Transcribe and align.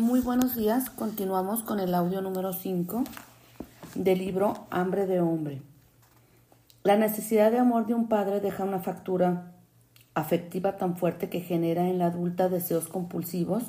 Muy 0.00 0.20
buenos 0.20 0.56
días, 0.56 0.88
continuamos 0.88 1.62
con 1.62 1.78
el 1.78 1.94
audio 1.94 2.22
número 2.22 2.54
5 2.54 3.04
del 3.94 4.18
libro 4.18 4.66
Hambre 4.70 5.04
de 5.04 5.20
Hombre. 5.20 5.60
La 6.82 6.96
necesidad 6.96 7.50
de 7.50 7.58
amor 7.58 7.86
de 7.86 7.92
un 7.92 8.08
padre 8.08 8.40
deja 8.40 8.64
una 8.64 8.80
factura 8.80 9.52
afectiva 10.14 10.78
tan 10.78 10.96
fuerte 10.96 11.28
que 11.28 11.42
genera 11.42 11.86
en 11.86 11.98
la 11.98 12.06
adulta 12.06 12.48
deseos 12.48 12.88
compulsivos 12.88 13.62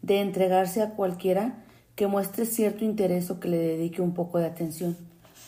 de 0.00 0.22
entregarse 0.22 0.80
a 0.80 0.94
cualquiera 0.94 1.62
que 1.94 2.06
muestre 2.06 2.46
cierto 2.46 2.86
interés 2.86 3.30
o 3.30 3.38
que 3.38 3.48
le 3.48 3.58
dedique 3.58 4.00
un 4.00 4.14
poco 4.14 4.38
de 4.38 4.46
atención, 4.46 4.96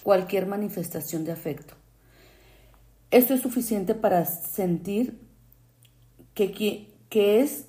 cualquier 0.03 0.47
manifestación 0.47 1.25
de 1.25 1.33
afecto. 1.33 1.73
Esto 3.11 3.33
es 3.33 3.41
suficiente 3.41 3.95
para 3.95 4.27
sentir 4.27 5.23
que, 6.35 6.53
que 7.09 7.41
es 7.41 7.65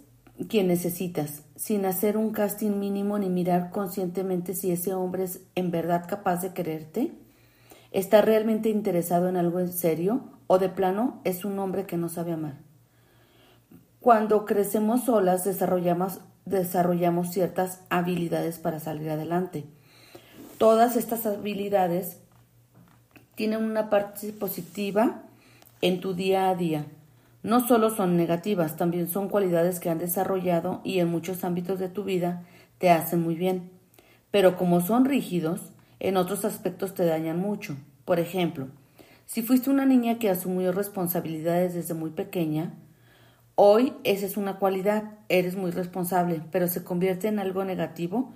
quien 0.49 0.67
necesitas, 0.67 1.43
sin 1.59 1.85
hacer 1.85 2.15
un 2.15 2.31
casting 2.31 2.79
mínimo 2.79 3.19
ni 3.19 3.29
mirar 3.29 3.69
conscientemente 3.69 4.53
si 4.53 4.71
ese 4.71 4.93
hombre 4.93 5.25
es 5.25 5.41
en 5.55 5.71
verdad 5.71 6.05
capaz 6.07 6.41
de 6.41 6.53
quererte, 6.53 7.11
está 7.91 8.21
realmente 8.21 8.69
interesado 8.69 9.27
en 9.27 9.35
algo 9.35 9.59
en 9.59 9.67
serio 9.67 10.21
o 10.47 10.57
de 10.57 10.69
plano 10.69 11.19
es 11.25 11.43
un 11.43 11.59
hombre 11.59 11.85
que 11.85 11.97
no 11.97 12.07
sabe 12.07 12.31
amar. 12.31 12.59
Cuando 13.99 14.45
crecemos 14.45 15.03
solas 15.03 15.43
desarrollamos, 15.43 16.21
desarrollamos 16.45 17.31
ciertas 17.31 17.81
habilidades 17.89 18.57
para 18.57 18.79
salir 18.79 19.09
adelante. 19.09 19.65
Todas 20.59 20.95
estas 20.95 21.25
habilidades 21.25 22.21
tienen 23.35 23.65
una 23.65 23.89
parte 23.89 24.31
positiva 24.31 25.23
en 25.81 25.99
tu 25.99 26.13
día 26.13 26.47
a 26.47 26.55
día 26.55 26.85
no 27.43 27.65
solo 27.65 27.89
son 27.89 28.17
negativas, 28.17 28.75
también 28.75 29.07
son 29.07 29.29
cualidades 29.29 29.79
que 29.79 29.89
han 29.89 29.97
desarrollado 29.97 30.81
y 30.83 30.99
en 30.99 31.09
muchos 31.09 31.43
ámbitos 31.43 31.79
de 31.79 31.89
tu 31.89 32.03
vida 32.03 32.43
te 32.77 32.89
hacen 32.89 33.21
muy 33.21 33.35
bien. 33.35 33.71
Pero 34.31 34.57
como 34.57 34.81
son 34.81 35.05
rígidos, 35.05 35.71
en 35.99 36.17
otros 36.17 36.45
aspectos 36.45 36.93
te 36.93 37.05
dañan 37.05 37.39
mucho. 37.39 37.77
Por 38.05 38.19
ejemplo, 38.19 38.67
si 39.25 39.41
fuiste 39.41 39.69
una 39.69 39.85
niña 39.85 40.19
que 40.19 40.29
asumió 40.29 40.71
responsabilidades 40.71 41.73
desde 41.73 41.93
muy 41.93 42.11
pequeña, 42.11 42.73
hoy 43.55 43.93
esa 44.03 44.25
es 44.25 44.37
una 44.37 44.57
cualidad, 44.59 45.19
eres 45.29 45.55
muy 45.55 45.71
responsable, 45.71 46.41
pero 46.51 46.67
se 46.67 46.83
convierte 46.83 47.27
en 47.27 47.39
algo 47.39 47.63
negativo 47.63 48.33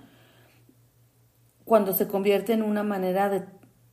cuando 1.64 1.92
se 1.94 2.06
convierte 2.06 2.52
en 2.52 2.62
una 2.62 2.82
manera 2.82 3.28
de 3.28 3.44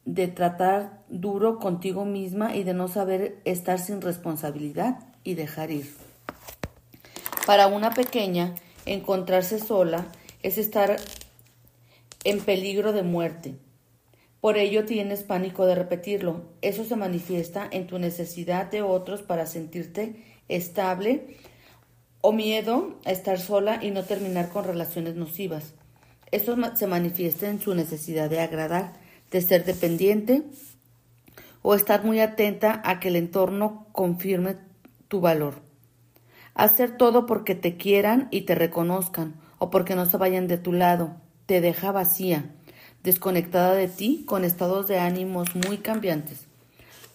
de 0.06 0.28
tratar 0.28 1.01
duro 1.12 1.60
contigo 1.60 2.06
misma 2.06 2.56
y 2.56 2.64
de 2.64 2.74
no 2.74 2.88
saber 2.88 3.40
estar 3.46 3.80
sin 3.80 4.02
responsabilidad 4.02 5.00
y 5.24 5.36
dejar 5.36 5.70
ir. 5.70 5.94
Para 7.46 7.68
una 7.68 7.92
pequeña, 7.92 8.56
encontrarse 8.86 9.60
sola 9.60 10.08
es 10.42 10.58
estar 10.58 10.98
en 12.24 12.40
peligro 12.40 12.94
de 12.94 13.04
muerte. 13.04 13.56
Por 14.40 14.58
ello 14.58 14.86
tienes 14.86 15.24
pánico 15.24 15.66
de 15.66 15.76
repetirlo. 15.76 16.44
Eso 16.62 16.86
se 16.86 16.96
manifiesta 16.96 17.68
en 17.70 17.88
tu 17.88 18.00
necesidad 18.00 18.72
de 18.72 18.82
otros 18.82 19.22
para 19.22 19.46
sentirte 19.46 20.24
estable 20.48 21.38
o 22.22 22.32
miedo 22.32 22.96
a 23.06 23.12
estar 23.12 23.40
sola 23.40 23.80
y 23.84 23.92
no 23.92 24.04
terminar 24.04 24.50
con 24.50 24.64
relaciones 24.64 25.16
nocivas. 25.16 25.74
Eso 26.32 26.56
se 26.76 26.88
manifiesta 26.88 27.50
en 27.50 27.60
su 27.60 27.76
necesidad 27.76 28.30
de 28.30 28.40
agradar 28.40 28.94
de 29.32 29.42
ser 29.42 29.66
dependiente 29.66 30.44
o 31.62 31.76
estar 31.76 32.04
muy 32.04 32.20
atenta 32.20 32.82
a 32.86 33.00
que 33.00 33.10
el 33.10 33.16
entorno 33.16 33.88
confirme 33.92 34.58
tu 35.08 35.22
valor. 35.22 35.62
Hacer 36.54 36.98
todo 36.98 37.26
porque 37.26 37.56
te 37.56 37.78
quieran 37.78 38.28
y 38.32 38.42
te 38.42 38.56
reconozcan 38.56 39.36
o 39.58 39.70
porque 39.70 39.96
no 39.96 40.06
se 40.06 40.18
vayan 40.18 40.48
de 40.48 40.58
tu 40.58 40.74
lado 40.74 41.16
te 41.52 41.60
deja 41.60 41.92
vacía, 41.92 42.46
desconectada 43.04 43.74
de 43.74 43.90
ti 43.90 44.24
con 44.26 44.46
estados 44.46 44.88
de 44.88 45.00
ánimos 45.00 45.54
muy 45.54 45.80
cambiantes. 45.80 46.46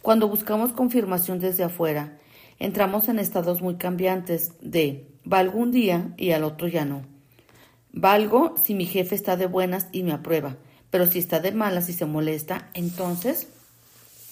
Cuando 0.02 0.28
buscamos 0.28 0.74
confirmación 0.74 1.40
desde 1.40 1.64
afuera, 1.64 2.18
entramos 2.58 3.08
en 3.08 3.18
estados 3.18 3.62
muy 3.62 3.76
cambiantes 3.76 4.52
de 4.60 5.08
valgo 5.24 5.58
un 5.58 5.72
día 5.72 6.12
y 6.18 6.32
al 6.32 6.44
otro 6.44 6.68
ya 6.68 6.84
no. 6.84 7.00
Valgo 7.92 8.56
si 8.58 8.74
mi 8.74 8.84
jefe 8.84 9.14
está 9.14 9.38
de 9.38 9.46
buenas 9.46 9.88
y 9.90 10.02
me 10.02 10.12
aprueba, 10.12 10.58
pero 10.90 11.06
si 11.06 11.18
está 11.18 11.40
de 11.40 11.52
malas 11.52 11.88
y 11.88 11.94
se 11.94 12.04
molesta, 12.04 12.68
entonces 12.74 13.48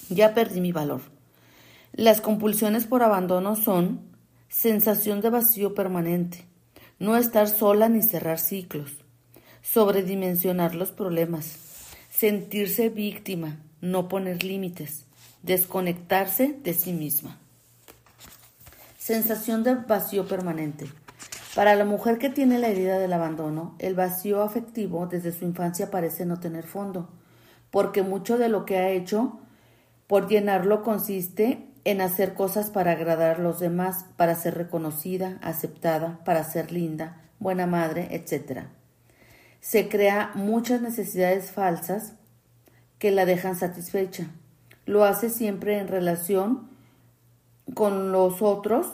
ya 0.09 0.35
perdí 0.35 0.61
mi 0.61 0.73
valor. 0.73 1.01
Las 1.93 2.21
compulsiones 2.21 2.87
por 2.87 3.03
abandono 3.03 3.57
son 3.57 4.01
sensación 4.49 5.21
de 5.21 5.31
vacío 5.31 5.75
permanente, 5.75 6.45
no 6.99 7.17
estar 7.17 7.49
sola 7.49 7.89
ni 7.89 8.03
cerrar 8.03 8.39
ciclos, 8.39 8.93
sobredimensionar 9.63 10.75
los 10.75 10.91
problemas, 10.91 11.57
sentirse 12.11 12.89
víctima, 12.89 13.59
no 13.81 14.09
poner 14.09 14.45
límites, 14.45 15.05
desconectarse 15.43 16.59
de 16.63 16.75
sí 16.75 16.93
misma. 16.93 17.39
Sensación 18.99 19.63
de 19.63 19.75
vacío 19.75 20.27
permanente. 20.27 20.87
Para 21.55 21.77
la 21.77 21.85
mujer 21.85 22.19
que 22.19 22.31
tiene 22.31 22.59
la 22.59 22.69
herida 22.69 22.99
del 22.99 23.13
abandono, 23.13 23.77
el 23.79 23.95
vacío 23.95 24.43
afectivo 24.43 25.07
desde 25.07 25.31
su 25.31 25.45
infancia 25.45 25.91
parece 25.91 26.27
no 26.27 26.41
tener 26.41 26.65
fondo, 26.65 27.09
porque 27.71 28.03
mucho 28.03 28.39
de 28.39 28.49
lo 28.49 28.65
que 28.65 28.79
ha 28.79 28.91
hecho 28.91 29.39
por 30.15 30.29
llenarlo 30.29 30.85
consiste 30.85 31.67
en 31.83 32.01
hacer 32.01 32.35
cosas 32.35 32.71
para 32.71 32.93
agradar 32.93 33.41
a 33.41 33.43
los 33.43 33.59
demás, 33.59 34.07
para 34.17 34.37
ser 34.37 34.55
reconocida, 34.55 35.41
aceptada, 35.43 36.21
para 36.25 36.45
ser 36.45 36.71
linda, 36.71 37.21
buena 37.41 37.67
madre, 37.67 38.07
etc. 38.13 38.67
Se 39.59 39.89
crea 39.89 40.31
muchas 40.37 40.81
necesidades 40.81 41.51
falsas 41.51 42.13
que 43.01 43.11
la 43.11 43.25
dejan 43.25 43.57
satisfecha. 43.57 44.29
Lo 44.87 45.05
hace 45.05 45.31
siempre 45.31 45.81
en 45.81 45.89
relación 45.89 46.69
con 47.75 48.13
los 48.13 48.41
otros 48.41 48.87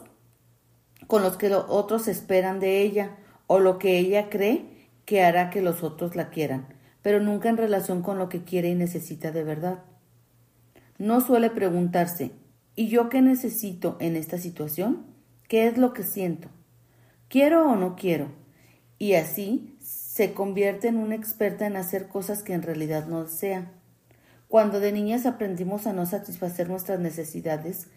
con 1.07 1.23
los 1.23 1.37
que 1.37 1.51
los 1.51 1.67
otros 1.69 2.09
esperan 2.09 2.61
de 2.61 2.81
ella 2.81 3.19
o 3.47 3.59
lo 3.59 3.79
que 3.79 3.99
ella 3.99 4.31
cree 4.31 4.89
que 5.05 5.23
hará 5.23 5.51
que 5.51 5.61
los 5.61 5.83
otros 5.83 6.17
la 6.17 6.31
quieran, 6.31 6.67
pero 7.03 7.21
nunca 7.21 7.51
en 7.51 7.59
relación 7.59 8.01
con 8.01 8.17
lo 8.17 8.31
que 8.31 8.43
quiere 8.43 8.71
y 8.71 8.75
necesita 8.75 9.33
de 9.33 9.45
verdad. 9.45 9.81
No 11.01 11.23
suele 11.23 11.49
preguntarse 11.49 12.33
¿y 12.77 12.89
yo 12.89 13.09
qué 13.09 13.23
necesito 13.23 13.97
en 14.01 14.17
esta 14.17 14.37
situación? 14.37 15.07
¿Qué 15.49 15.67
es 15.67 15.79
lo 15.79 15.95
que 15.95 16.03
siento? 16.03 16.51
¿Quiero 17.29 17.67
o 17.71 17.75
no 17.75 17.97
quiero? 17.97 18.33
Y 18.99 19.15
así 19.15 19.79
se 19.81 20.35
convierte 20.35 20.89
en 20.89 20.99
una 20.99 21.15
experta 21.15 21.67
en 21.67 21.77
hacer 21.77 22.09
cosas 22.09 22.43
que 22.43 22.53
en 22.53 22.61
realidad 22.61 23.07
no 23.07 23.25
desea. 23.25 23.73
Cuando 24.47 24.79
de 24.79 24.93
niñas 24.93 25.25
aprendimos 25.25 25.87
a 25.87 25.95
no 25.95 26.05
satisfacer 26.05 26.69
nuestras 26.69 27.01
necesidades, 27.01 27.89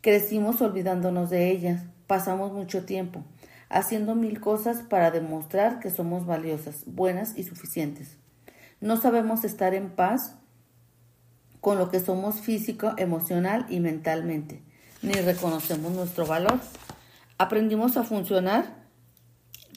crecimos 0.00 0.60
olvidándonos 0.60 1.30
de 1.30 1.52
ellas, 1.52 1.84
pasamos 2.08 2.52
mucho 2.52 2.84
tiempo 2.84 3.22
haciendo 3.68 4.16
mil 4.16 4.40
cosas 4.40 4.78
para 4.82 5.12
demostrar 5.12 5.78
que 5.78 5.90
somos 5.90 6.26
valiosas, 6.26 6.82
buenas 6.84 7.38
y 7.38 7.44
suficientes. 7.44 8.16
No 8.80 8.96
sabemos 8.96 9.44
estar 9.44 9.72
en 9.72 9.90
paz 9.90 10.39
con 11.60 11.78
lo 11.78 11.90
que 11.90 12.00
somos 12.00 12.40
físico, 12.40 12.94
emocional 12.96 13.66
y 13.68 13.80
mentalmente, 13.80 14.62
ni 15.02 15.12
reconocemos 15.12 15.92
nuestro 15.92 16.26
valor. 16.26 16.60
Aprendimos 17.38 17.96
a 17.96 18.04
funcionar 18.04 18.80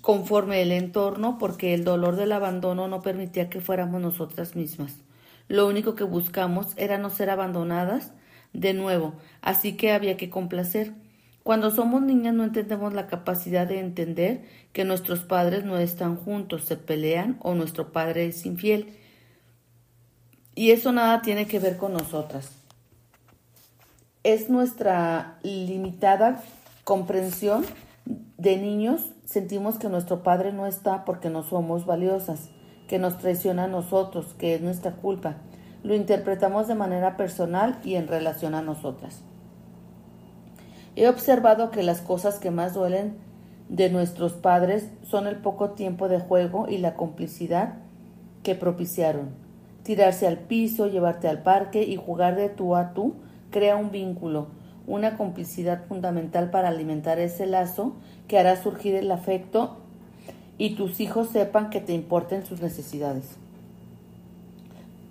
conforme 0.02 0.62
el 0.62 0.72
entorno 0.72 1.38
porque 1.38 1.74
el 1.74 1.86
dolor 1.86 2.18
del 2.18 2.34
abandono 2.34 2.88
no 2.88 3.02
permitía 3.02 3.50
que 3.50 3.62
fuéramos 3.62 4.02
nosotras 4.02 4.56
mismas. 4.56 4.98
Lo 5.48 5.68
único 5.68 5.96
que 5.96 6.04
buscamos 6.04 6.74
era 6.78 6.98
no 6.98 7.10
ser 7.10 7.30
abandonadas 7.30 8.12
de 8.54 8.74
nuevo, 8.74 9.14
así 9.42 9.78
que 9.78 9.92
había 9.92 10.18
que 10.18 10.30
complacer. 10.30 10.94
Cuando 11.44 11.72
somos 11.72 12.02
niñas 12.02 12.34
no 12.34 12.44
entendemos 12.44 12.94
la 12.94 13.08
capacidad 13.08 13.68
de 13.68 13.80
entender 13.80 14.44
que 14.72 14.86
nuestros 14.86 15.22
padres 15.22 15.66
no 15.66 15.78
están 15.78 16.16
juntos, 16.16 16.64
se 16.66 16.78
pelean 16.78 17.38
o 17.42 17.56
nuestro 17.56 17.92
padre 17.92 18.28
es 18.28 18.46
infiel. 18.46 18.98
Y 20.56 20.72
eso 20.72 20.92
nada 20.92 21.22
tiene 21.22 21.48
que 21.48 21.60
ver 21.60 21.78
con 21.78 21.94
nosotras. 21.94 22.52
Es 24.24 24.50
nuestra 24.50 25.40
limitada 25.44 26.44
comprensión 26.84 27.66
de 28.38 28.58
niños, 28.58 29.14
sentimos 29.26 29.80
que 29.80 29.90
nuestro 29.90 30.22
padre 30.22 30.54
no 30.54 30.68
está 30.68 31.06
porque 31.06 31.30
no 31.30 31.44
somos 31.44 31.86
valiosas, 31.86 32.50
que 32.88 33.00
nos 33.00 33.18
traiciona 33.18 33.66
a 33.66 33.68
nosotros, 33.68 34.36
que 34.38 34.56
es 34.56 34.62
nuestra 34.62 34.92
culpa. 34.92 35.38
Lo 35.82 35.96
interpretamos 35.96 36.68
de 36.68 36.76
manera 36.76 37.18
personal 37.18 37.80
y 37.84 37.96
en 37.96 38.08
relación 38.08 38.54
a 38.54 38.62
nosotras. 38.62 39.22
He 40.96 41.08
observado 41.08 41.72
que 41.72 41.84
las 41.84 42.02
cosas 42.02 42.38
que 42.38 42.52
más 42.52 42.74
duelen 42.74 43.18
de 43.70 43.90
nuestros 43.90 44.34
padres 44.34 44.90
son 45.04 45.26
el 45.26 45.38
poco 45.38 45.72
tiempo 45.72 46.08
de 46.08 46.20
juego 46.20 46.68
y 46.70 46.78
la 46.78 46.96
complicidad 46.96 47.76
que 48.44 48.56
propiciaron. 48.56 49.43
Tirarse 49.84 50.28
al 50.28 50.38
piso, 50.38 50.88
llevarte 50.88 51.28
al 51.28 51.44
parque 51.44 51.84
y 51.84 51.98
jugar 51.98 52.36
de 52.36 52.50
tú 52.50 52.76
a 52.76 52.94
tú 52.94 53.16
crea 53.52 53.76
un 53.76 53.92
vínculo, 53.92 54.48
una 54.88 55.16
complicidad 55.16 55.86
fundamental 55.86 56.50
para 56.50 56.70
alimentar 56.70 57.20
ese 57.20 57.46
lazo 57.46 57.94
que 58.28 58.38
hará 58.38 58.62
surgir 58.62 58.96
el 58.96 59.12
afecto 59.12 59.78
y 60.58 60.76
tus 60.76 61.00
hijos 61.00 61.30
sepan 61.30 61.70
que 61.70 61.80
te 61.80 61.94
importen 61.94 62.46
sus 62.46 62.62
necesidades. 62.62 63.38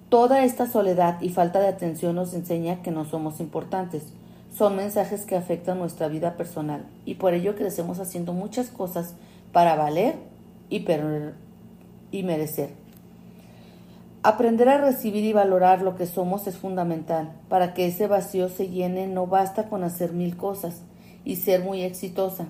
Toda 0.08 0.44
esta 0.44 0.66
soledad 0.66 1.20
y 1.22 1.30
falta 1.30 1.60
de 1.60 1.68
atención 1.68 2.14
nos 2.16 2.34
enseña 2.34 2.82
que 2.82 2.90
no 2.90 3.06
somos 3.06 3.40
importantes. 3.40 4.04
Son 4.54 4.76
mensajes 4.76 5.24
que 5.24 5.36
afectan 5.36 5.78
nuestra 5.78 6.08
vida 6.08 6.36
personal 6.36 6.84
y 7.06 7.14
por 7.14 7.32
ello 7.32 7.56
crecemos 7.56 7.98
haciendo 7.98 8.34
muchas 8.34 8.68
cosas 8.68 9.14
para 9.52 9.74
valer 9.74 10.16
y, 10.68 10.84
y 12.10 12.22
merecer. 12.24 12.81
Aprender 14.24 14.68
a 14.68 14.78
recibir 14.78 15.24
y 15.24 15.32
valorar 15.32 15.82
lo 15.82 15.96
que 15.96 16.06
somos 16.06 16.46
es 16.46 16.56
fundamental. 16.56 17.32
Para 17.48 17.74
que 17.74 17.86
ese 17.86 18.06
vacío 18.06 18.48
se 18.48 18.68
llene 18.68 19.08
no 19.08 19.26
basta 19.26 19.68
con 19.68 19.82
hacer 19.82 20.12
mil 20.12 20.36
cosas 20.36 20.82
y 21.24 21.36
ser 21.36 21.62
muy 21.62 21.82
exitosa, 21.82 22.46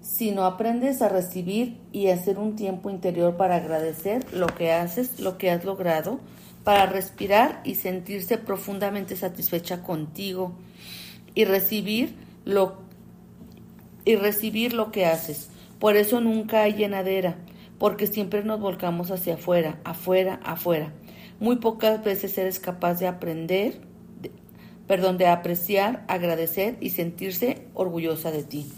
sino 0.00 0.44
aprendes 0.44 1.02
a 1.02 1.08
recibir 1.08 1.80
y 1.90 2.08
hacer 2.08 2.38
un 2.38 2.54
tiempo 2.54 2.88
interior 2.88 3.36
para 3.36 3.56
agradecer 3.56 4.32
lo 4.32 4.46
que 4.46 4.72
haces, 4.72 5.18
lo 5.18 5.38
que 5.38 5.50
has 5.50 5.64
logrado, 5.64 6.20
para 6.62 6.86
respirar 6.86 7.60
y 7.64 7.74
sentirse 7.74 8.38
profundamente 8.38 9.16
satisfecha 9.16 9.82
contigo 9.82 10.52
y 11.34 11.44
recibir 11.46 12.14
lo 12.44 12.80
y 14.04 14.14
recibir 14.16 14.72
lo 14.72 14.92
que 14.92 15.06
haces. 15.06 15.48
Por 15.80 15.96
eso 15.96 16.20
nunca 16.20 16.62
hay 16.62 16.74
llenadera, 16.74 17.36
porque 17.82 18.06
siempre 18.06 18.44
nos 18.44 18.60
volcamos 18.60 19.10
hacia 19.10 19.34
afuera, 19.34 19.80
afuera, 19.82 20.38
afuera. 20.44 20.92
Muy 21.40 21.56
pocas 21.56 22.04
veces 22.04 22.38
eres 22.38 22.60
capaz 22.60 23.00
de 23.00 23.08
aprender, 23.08 23.80
perdón, 24.86 25.18
de 25.18 25.26
apreciar, 25.26 26.04
agradecer 26.06 26.76
y 26.78 26.90
sentirse 26.90 27.66
orgullosa 27.74 28.30
de 28.30 28.44
ti. 28.44 28.70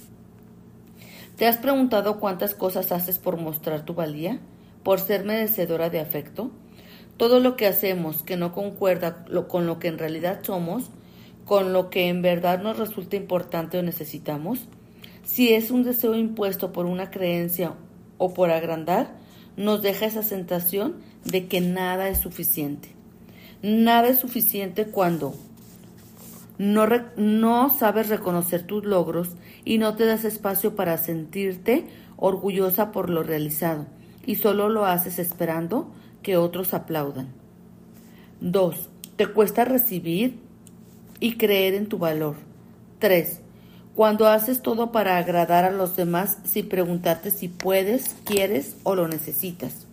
¿Te 1.37 1.47
has 1.47 1.59
preguntado 1.59 2.19
cuántas 2.19 2.55
cosas 2.55 2.93
haces 2.93 3.19
por 3.19 3.37
mostrar 3.37 3.85
tu 3.85 3.93
valía? 3.93 4.41
¿Por 4.83 5.01
ser 5.01 5.27
merecedora 5.27 5.91
de 5.91 6.01
afecto? 6.01 6.51
Todo 7.19 7.41
lo 7.41 7.57
que 7.57 7.67
hacemos 7.67 8.23
que 8.23 8.39
no 8.39 8.53
concuerda 8.55 9.27
con 9.49 9.67
lo 9.67 9.79
que 9.79 9.89
en 9.89 9.99
realidad 9.99 10.41
somos, 10.45 10.89
con 11.45 11.75
lo 11.75 11.91
que 11.91 12.09
en 12.09 12.23
verdad 12.23 12.63
nos 12.63 12.79
resulta 12.79 13.17
importante 13.17 13.77
o 13.77 13.83
necesitamos, 13.83 14.61
si 15.25 15.53
es 15.53 15.71
un 15.71 15.83
deseo 15.83 16.15
impuesto 16.15 16.73
por 16.73 16.87
una 16.87 17.11
creencia 17.11 17.75
o 18.25 18.33
por 18.33 18.51
agrandar, 18.51 19.11
nos 19.59 19.83
deja 19.83 20.07
esa 20.07 20.23
sensación 20.23 20.97
de 21.27 21.47
que 21.47 21.61
nada 21.61 22.09
es 22.09 22.19
suficiente. 22.19 22.89
Nada 23.63 24.09
es 24.09 24.19
suficiente 24.19 24.87
cuando 24.87 25.35
no, 26.57 26.87
no 27.19 27.69
sabes 27.69 28.09
reconocer 28.09 28.67
tus 28.67 28.87
logros 28.87 29.37
y 29.67 29.77
no 29.77 29.95
te 29.95 30.07
das 30.07 30.25
espacio 30.25 30.75
para 30.75 30.97
sentirte 30.97 31.85
orgullosa 32.17 32.93
por 32.93 33.11
lo 33.11 33.23
realizado 33.23 33.87
y 34.25 34.37
solo 34.37 34.71
lo 34.71 34.87
haces 34.87 35.19
esperando 35.19 35.93
que 36.23 36.39
otros 36.39 36.73
aplaudan. 36.73 37.29
2. 38.41 38.89
Te 39.17 39.27
cuesta 39.27 39.67
recibir 39.67 40.39
y 41.21 41.37
creer 41.37 41.75
en 41.75 41.91
tu 41.91 41.99
valor. 41.99 42.37
3. 43.01 43.44
Cuando 43.95 44.27
haces 44.27 44.61
todo 44.61 44.91
para 44.91 45.19
agradar 45.19 45.65
a 45.65 45.71
los 45.71 45.95
demás 45.95 46.39
sin 46.45 46.69
preguntarte 46.69 47.31
si 47.31 47.47
puedes, 47.47 48.17
quieres 48.25 48.75
o 48.83 48.97
lo 48.97 49.07
necesitas. 49.07 49.87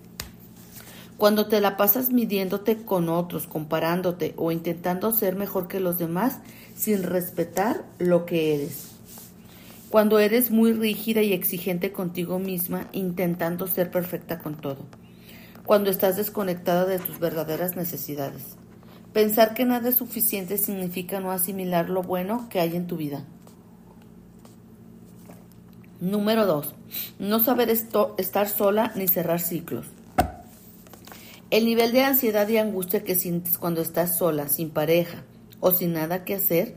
Cuando 1.17 1.45
te 1.45 1.61
la 1.61 1.77
pasas 1.77 2.09
midiéndote 2.09 2.77
con 2.77 3.09
otros, 3.09 3.45
comparándote 3.45 4.33
o 4.37 4.51
intentando 4.51 5.11
ser 5.13 5.35
mejor 5.35 5.67
que 5.67 5.79
los 5.79 5.99
demás 5.99 6.39
sin 6.75 7.03
respetar 7.03 7.83
lo 7.99 8.25
que 8.25 8.55
eres. 8.55 8.87
Cuando 9.91 10.17
eres 10.17 10.49
muy 10.49 10.73
rígida 10.73 11.21
y 11.21 11.33
exigente 11.33 11.91
contigo 11.91 12.39
misma, 12.39 12.87
intentando 12.93 13.67
ser 13.67 13.91
perfecta 13.91 14.39
con 14.39 14.59
todo. 14.59 14.87
Cuando 15.63 15.91
estás 15.91 16.17
desconectada 16.17 16.87
de 16.87 16.97
tus 16.97 17.19
verdaderas 17.19 17.75
necesidades. 17.75 18.55
Pensar 19.13 19.53
que 19.53 19.65
nada 19.65 19.89
es 19.89 19.95
suficiente 19.95 20.57
significa 20.57 21.19
no 21.19 21.31
asimilar 21.31 21.91
lo 21.91 22.01
bueno 22.01 22.47
que 22.49 22.59
hay 22.59 22.75
en 22.75 22.87
tu 22.87 22.97
vida. 22.97 23.27
Número 26.01 26.47
2. 26.47 26.73
No 27.19 27.39
saber 27.39 27.69
estar 27.69 28.49
sola 28.49 28.91
ni 28.95 29.07
cerrar 29.07 29.39
ciclos. 29.39 29.85
El 31.51 31.65
nivel 31.65 31.91
de 31.91 32.03
ansiedad 32.03 32.47
y 32.49 32.57
angustia 32.57 33.03
que 33.03 33.13
sientes 33.13 33.59
cuando 33.59 33.81
estás 33.81 34.17
sola, 34.17 34.49
sin 34.49 34.71
pareja 34.71 35.23
o 35.59 35.69
sin 35.71 35.93
nada 35.93 36.25
que 36.25 36.33
hacer, 36.33 36.75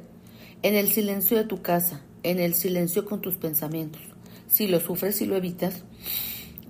en 0.61 0.75
el 0.75 0.93
silencio 0.93 1.39
de 1.39 1.45
tu 1.45 1.63
casa, 1.63 2.03
en 2.23 2.39
el 2.39 2.53
silencio 2.53 3.07
con 3.07 3.23
tus 3.23 3.37
pensamientos, 3.37 4.03
si 4.47 4.67
lo 4.67 4.79
sufres 4.79 5.23
y 5.23 5.27
lo 5.27 5.37
evitas, 5.37 5.85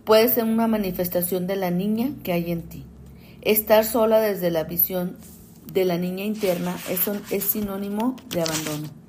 puede 0.04 0.28
ser 0.28 0.44
una 0.44 0.68
manifestación 0.68 1.48
de 1.48 1.56
la 1.56 1.72
niña 1.72 2.12
que 2.22 2.32
hay 2.32 2.52
en 2.52 2.62
ti. 2.62 2.84
Estar 3.40 3.84
sola 3.84 4.20
desde 4.20 4.52
la 4.52 4.62
visión 4.62 5.16
de 5.72 5.84
la 5.84 5.98
niña 5.98 6.24
interna 6.24 6.76
es, 6.88 7.00
es 7.32 7.42
sinónimo 7.42 8.14
de 8.30 8.42
abandono. 8.42 9.03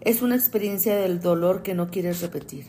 Es 0.00 0.22
una 0.22 0.34
experiencia 0.34 0.96
del 0.96 1.20
dolor 1.20 1.62
que 1.62 1.74
no 1.74 1.90
quieres 1.90 2.22
repetir. 2.22 2.64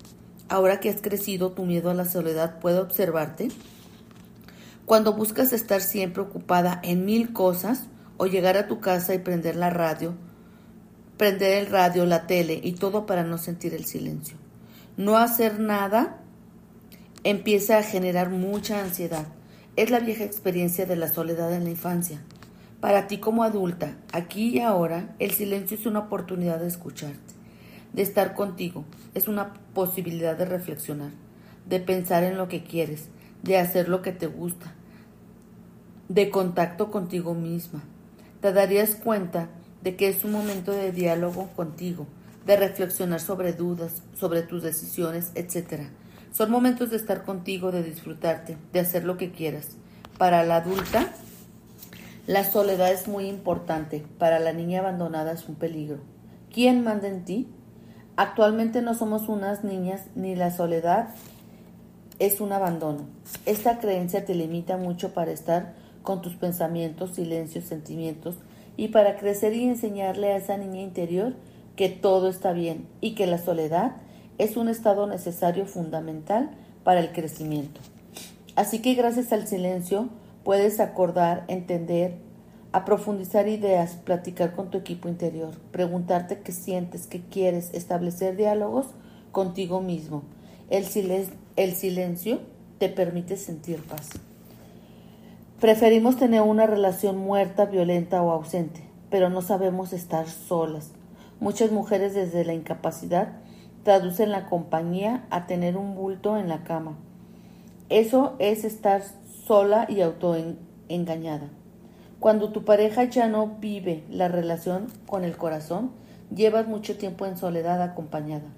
Ahora 0.50 0.82
que 0.82 0.90
has 0.90 1.02
crecido, 1.02 1.54
tu 1.54 1.66
miedo 1.66 1.90
a 1.90 1.94
la 1.94 2.04
soledad 2.04 2.60
puede 2.60 2.80
observarte. 2.80 3.48
Cuando 4.86 5.14
buscas 5.14 5.54
estar 5.54 5.80
siempre 5.80 6.24
ocupada 6.24 6.82
en 6.84 7.06
mil 7.06 7.32
cosas 7.32 7.88
o 8.18 8.26
llegar 8.26 8.58
a 8.58 8.68
tu 8.68 8.82
casa 8.82 9.14
y 9.14 9.20
prender 9.20 9.56
la 9.56 9.70
radio, 9.70 10.14
prender 11.16 11.54
el 11.60 11.68
radio, 11.68 12.06
la 12.06 12.28
tele 12.28 12.60
y 12.62 12.74
todo 12.74 13.06
para 13.06 13.24
no 13.24 13.38
sentir 13.38 13.74
el 13.74 13.86
silencio. 13.86 14.36
No 14.98 15.18
hacer 15.18 15.60
nada 15.60 16.18
empieza 17.24 17.78
a 17.78 17.84
generar 17.84 18.30
mucha 18.30 18.82
ansiedad. 18.82 19.28
Es 19.78 19.90
la 19.90 20.00
vieja 20.00 20.26
experiencia 20.26 20.86
de 20.86 20.98
la 20.98 21.08
soledad 21.08 21.54
en 21.54 21.64
la 21.64 21.70
infancia. 21.70 22.22
Para 22.82 23.06
ti 23.06 23.20
como 23.20 23.44
adulta, 23.44 23.96
aquí 24.12 24.50
y 24.50 24.60
ahora, 24.60 25.16
el 25.20 25.30
silencio 25.30 25.78
es 25.78 25.86
una 25.86 26.00
oportunidad 26.00 26.60
de 26.60 26.68
escucharte, 26.68 27.36
de 27.94 28.02
estar 28.02 28.34
contigo, 28.34 28.86
es 29.14 29.28
una 29.28 29.54
posibilidad 29.76 30.36
de 30.36 30.46
reflexionar, 30.46 31.12
de 31.70 31.80
pensar 31.80 32.24
en 32.24 32.38
lo 32.38 32.48
que 32.48 32.64
quieres, 32.64 33.10
de 33.44 33.60
hacer 33.60 33.88
lo 33.88 34.02
que 34.02 34.12
te 34.12 34.26
gusta, 34.26 34.74
de 36.10 36.32
contacto 36.32 36.90
contigo 36.90 37.36
misma. 37.36 37.84
Te 38.42 38.52
darías 38.52 38.96
cuenta 38.96 39.50
de 39.84 39.96
que 39.96 40.10
es 40.10 40.24
un 40.24 40.32
momento 40.32 40.72
de 40.72 40.92
diálogo 40.92 41.50
contigo, 41.56 42.08
de 42.48 42.58
reflexionar 42.58 43.20
sobre 43.20 43.54
dudas, 43.54 44.02
sobre 44.16 44.42
tus 44.42 44.64
decisiones, 44.64 45.32
etc. 45.36 45.84
Son 46.34 46.50
momentos 46.50 46.90
de 46.90 46.98
estar 46.98 47.26
contigo, 47.26 47.72
de 47.72 47.84
disfrutarte, 47.84 48.58
de 48.74 48.80
hacer 48.80 49.04
lo 49.04 49.18
que 49.18 49.32
quieras. 49.32 49.78
Para 50.18 50.44
la 50.44 50.56
adulta, 50.56 51.14
la 52.32 52.46
soledad 52.46 52.94
es 52.94 53.10
muy 53.10 53.28
importante, 53.28 54.06
para 54.18 54.40
la 54.40 54.54
niña 54.54 54.80
abandonada 54.80 55.34
es 55.34 55.50
un 55.50 55.56
peligro. 55.56 55.98
¿Quién 56.50 56.82
manda 56.82 57.10
en 57.10 57.26
ti? 57.26 57.50
Actualmente 58.16 58.82
no 58.82 58.94
somos 58.94 59.28
unas 59.28 59.66
niñas 59.66 60.04
ni 60.16 60.38
la 60.38 60.50
soledad 60.50 61.10
es 62.20 62.40
un 62.40 62.54
abandono. 62.54 63.02
Esta 63.46 63.80
creencia 63.80 64.24
te 64.24 64.34
limita 64.34 64.78
mucho 64.78 65.14
para 65.14 65.32
estar 65.32 65.74
con 66.04 66.22
tus 66.22 66.36
pensamientos, 66.36 67.16
silencios, 67.16 67.66
sentimientos 67.66 68.38
y 68.78 68.88
para 68.88 69.18
crecer 69.18 69.54
y 69.54 69.66
enseñarle 69.66 70.32
a 70.32 70.38
esa 70.38 70.56
niña 70.56 70.80
interior 70.80 71.34
que 71.76 71.90
todo 71.90 72.30
está 72.30 72.54
bien 72.54 72.88
y 73.02 73.14
que 73.14 73.28
la 73.28 73.40
soledad 73.40 73.98
es 74.38 74.56
un 74.56 74.70
estado 74.70 75.06
necesario 75.06 75.66
fundamental 75.66 76.52
para 76.86 77.02
el 77.02 77.12
crecimiento. 77.12 77.82
Así 78.56 78.82
que 78.82 78.94
gracias 78.94 79.34
al 79.34 79.48
silencio 79.48 80.08
Puedes 80.44 80.80
acordar, 80.80 81.46
entender, 81.48 82.18
a 82.72 82.86
profundizar 82.86 83.48
ideas, 83.48 83.96
platicar 83.96 84.56
con 84.56 84.70
tu 84.70 84.78
equipo 84.78 85.10
interior, 85.10 85.54
preguntarte 85.72 86.40
qué 86.40 86.52
sientes, 86.52 87.06
qué 87.06 87.22
quieres, 87.22 87.70
establecer 87.74 88.38
diálogos 88.38 88.88
contigo 89.32 89.82
mismo. 89.82 90.24
El, 90.70 90.86
el 91.58 91.74
silencio 91.74 92.40
te 92.78 92.90
permite 92.90 93.38
sentir 93.38 93.84
paz. 93.84 94.10
Preferimos 95.60 96.18
tener 96.18 96.42
una 96.42 96.66
relación 96.66 97.18
muerta, 97.18 97.66
violenta 97.66 98.24
o 98.24 98.32
ausente, 98.32 98.82
pero 99.12 99.30
no 99.30 99.42
sabemos 99.42 99.94
estar 99.94 100.28
solas. 100.28 100.92
Muchas 101.40 101.72
mujeres 101.72 102.16
desde 102.16 102.46
la 102.46 102.54
incapacidad 102.54 103.34
traducen 103.84 104.32
la 104.32 104.48
compañía 104.48 105.26
a 105.30 105.46
tener 105.46 105.78
un 105.78 105.94
bulto 105.94 106.38
en 106.38 106.50
la 106.50 106.64
cama. 106.64 106.98
Eso 107.90 108.36
es 108.40 108.64
estar 108.64 109.04
sola 109.46 109.86
y 109.90 110.02
autoengañada. 110.02 111.50
Cuando 112.20 112.52
tu 112.52 112.64
pareja 112.64 113.06
ya 113.06 113.28
no 113.28 113.58
vive 113.60 114.04
la 114.10 114.28
relación 114.28 114.88
con 115.08 115.24
el 115.24 115.38
corazón, 115.38 115.92
llevas 116.34 116.68
mucho 116.68 116.98
tiempo 116.98 117.26
en 117.26 117.38
soledad 117.38 117.82
acompañada. 117.82 118.50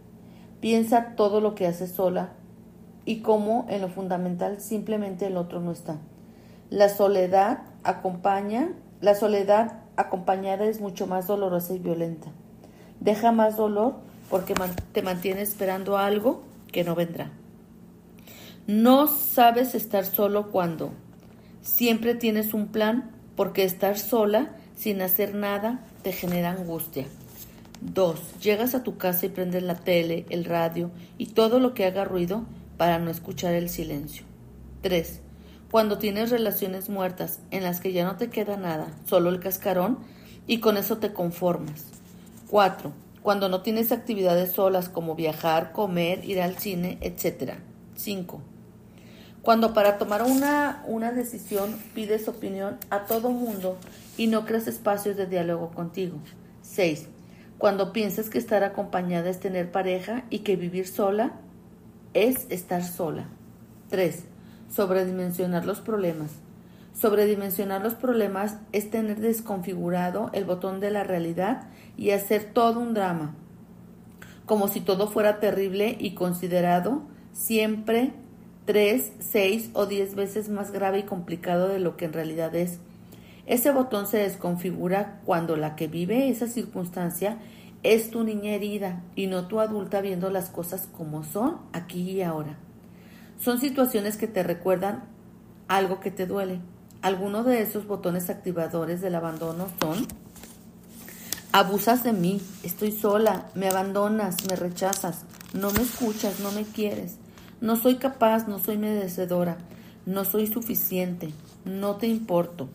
Piensa 0.59 1.15
todo 1.15 1.41
lo 1.41 1.55
que 1.55 1.67
haces 1.67 1.91
sola 1.91 2.31
y 3.05 3.21
cómo 3.21 3.65
en 3.69 3.81
lo 3.81 3.89
fundamental 3.89 4.59
simplemente 4.59 5.27
el 5.27 5.37
otro 5.37 5.59
no 5.59 5.71
está. 5.71 5.97
La 6.69 6.89
soledad 6.89 7.59
acompaña, 7.83 8.69
la 9.01 9.15
soledad 9.15 9.79
acompañada 9.95 10.65
es 10.65 10.81
mucho 10.81 11.07
más 11.07 11.27
dolorosa 11.27 11.73
y 11.73 11.79
violenta. 11.79 12.29
Deja 12.99 13.31
más 13.31 13.57
dolor 13.57 13.95
porque 14.29 14.55
te 14.91 15.01
mantiene 15.01 15.41
esperando 15.41 15.97
algo 15.97 16.41
que 16.71 16.83
no 16.83 16.95
vendrá. 16.95 17.31
No 18.67 19.07
sabes 19.07 19.75
estar 19.75 20.05
solo 20.05 20.49
cuando 20.49 20.93
siempre 21.61 22.15
tienes 22.15 22.53
un 22.53 22.67
plan 22.67 23.11
porque 23.35 23.65
estar 23.65 23.99
sola 23.99 24.55
sin 24.77 25.01
hacer 25.01 25.35
nada 25.35 25.85
te 26.01 26.13
genera 26.13 26.51
angustia. 26.51 27.05
2. 27.81 28.39
Llegas 28.39 28.73
a 28.73 28.81
tu 28.81 28.95
casa 28.95 29.25
y 29.25 29.29
prendes 29.29 29.63
la 29.63 29.75
tele, 29.75 30.25
el 30.29 30.45
radio 30.45 30.91
y 31.17 31.27
todo 31.27 31.59
lo 31.59 31.73
que 31.73 31.83
haga 31.83 32.05
ruido 32.05 32.45
para 32.77 32.99
no 32.99 33.11
escuchar 33.11 33.53
el 33.53 33.69
silencio. 33.69 34.23
3. 34.81 35.19
Cuando 35.69 35.97
tienes 35.97 36.29
relaciones 36.29 36.87
muertas 36.87 37.41
en 37.51 37.63
las 37.63 37.81
que 37.81 37.91
ya 37.91 38.05
no 38.05 38.15
te 38.15 38.29
queda 38.29 38.55
nada, 38.55 38.93
solo 39.03 39.29
el 39.29 39.41
cascarón, 39.41 39.99
y 40.47 40.59
con 40.59 40.77
eso 40.77 40.99
te 40.99 41.11
conformas. 41.11 41.87
4. 42.49 42.93
Cuando 43.21 43.49
no 43.49 43.61
tienes 43.61 43.91
actividades 43.91 44.53
solas 44.53 44.87
como 44.87 45.15
viajar, 45.15 45.73
comer, 45.73 46.23
ir 46.23 46.41
al 46.41 46.57
cine, 46.57 46.97
etc. 47.01 47.55
5. 47.95 48.52
Cuando 49.43 49.73
para 49.73 49.97
tomar 49.97 50.23
una, 50.23 50.81
una 50.87 51.11
decisión 51.11 51.77
pides 51.93 52.29
opinión 52.29 52.77
a 52.89 53.03
todo 53.03 53.29
mundo 53.29 53.77
y 54.15 54.27
no 54.27 54.45
creas 54.45 54.69
espacios 54.69 55.17
de 55.17 55.25
diálogo 55.25 55.71
contigo. 55.71 56.17
6. 56.61 57.09
Cuando 57.57 57.91
piensas 57.91 58.29
que 58.29 58.37
estar 58.37 58.63
acompañada 58.63 59.29
es 59.29 59.41
tener 59.41 59.69
pareja 59.69 60.23
y 60.29 60.39
que 60.39 60.55
vivir 60.55 60.87
sola 60.87 61.33
es 62.13 62.47
estar 62.51 62.85
sola. 62.85 63.27
3. 63.89 64.23
Sobredimensionar 64.73 65.65
los 65.65 65.81
problemas. 65.81 66.31
Sobredimensionar 66.93 67.81
los 67.81 67.95
problemas 67.95 68.59
es 68.71 68.89
tener 68.91 69.19
desconfigurado 69.19 70.29
el 70.31 70.45
botón 70.45 70.79
de 70.79 70.89
la 70.89 71.03
realidad 71.03 71.67
y 71.97 72.11
hacer 72.11 72.45
todo 72.53 72.79
un 72.79 72.93
drama, 72.93 73.35
como 74.45 74.69
si 74.69 74.79
todo 74.79 75.09
fuera 75.09 75.41
terrible 75.41 75.97
y 75.99 76.13
considerado 76.13 77.01
siempre 77.33 78.13
tres, 78.65 79.11
seis 79.19 79.69
o 79.73 79.85
diez 79.85 80.15
veces 80.15 80.49
más 80.49 80.71
grave 80.71 80.99
y 80.99 81.03
complicado 81.03 81.67
de 81.67 81.79
lo 81.79 81.97
que 81.97 82.05
en 82.05 82.13
realidad 82.13 82.55
es. 82.55 82.79
Ese 83.45 83.71
botón 83.71 84.07
se 84.07 84.17
desconfigura 84.17 85.19
cuando 85.25 85.57
la 85.57 85.75
que 85.75 85.87
vive 85.87 86.29
esa 86.29 86.47
circunstancia 86.47 87.37
es 87.83 88.09
tu 88.09 88.23
niña 88.23 88.51
herida 88.51 89.03
y 89.15 89.27
no 89.27 89.47
tu 89.47 89.59
adulta 89.59 89.99
viendo 89.99 90.29
las 90.29 90.49
cosas 90.49 90.87
como 90.97 91.23
son 91.23 91.57
aquí 91.73 92.11
y 92.11 92.21
ahora. 92.21 92.57
Son 93.39 93.59
situaciones 93.59 94.15
que 94.15 94.27
te 94.27 94.43
recuerdan 94.43 95.03
algo 95.67 95.99
que 95.99 96.11
te 96.11 96.25
duele. 96.25 96.59
Algunos 97.01 97.45
de 97.45 97.61
esos 97.61 97.85
botones 97.85 98.29
activadores 98.29 99.01
del 99.01 99.15
abandono 99.15 99.67
son 99.81 100.07
abusas 101.51 102.05
de 102.05 102.13
mí, 102.13 102.41
estoy 102.63 102.93
sola, 102.93 103.47
me 103.53 103.67
abandonas, 103.67 104.37
me 104.49 104.55
rechazas, 104.55 105.25
no 105.53 105.71
me 105.71 105.81
escuchas, 105.81 106.39
no 106.39 106.53
me 106.53 106.63
quieres, 106.63 107.17
no 107.63 107.77
soy 107.77 107.95
capaz, 107.95 108.45
no 108.49 108.59
soy 108.59 108.77
merecedora, 108.77 109.57
no 110.05 110.25
soy 110.25 110.47
suficiente, 110.47 111.29
no 111.63 111.95
te 111.95 112.07
importo. 112.07 112.67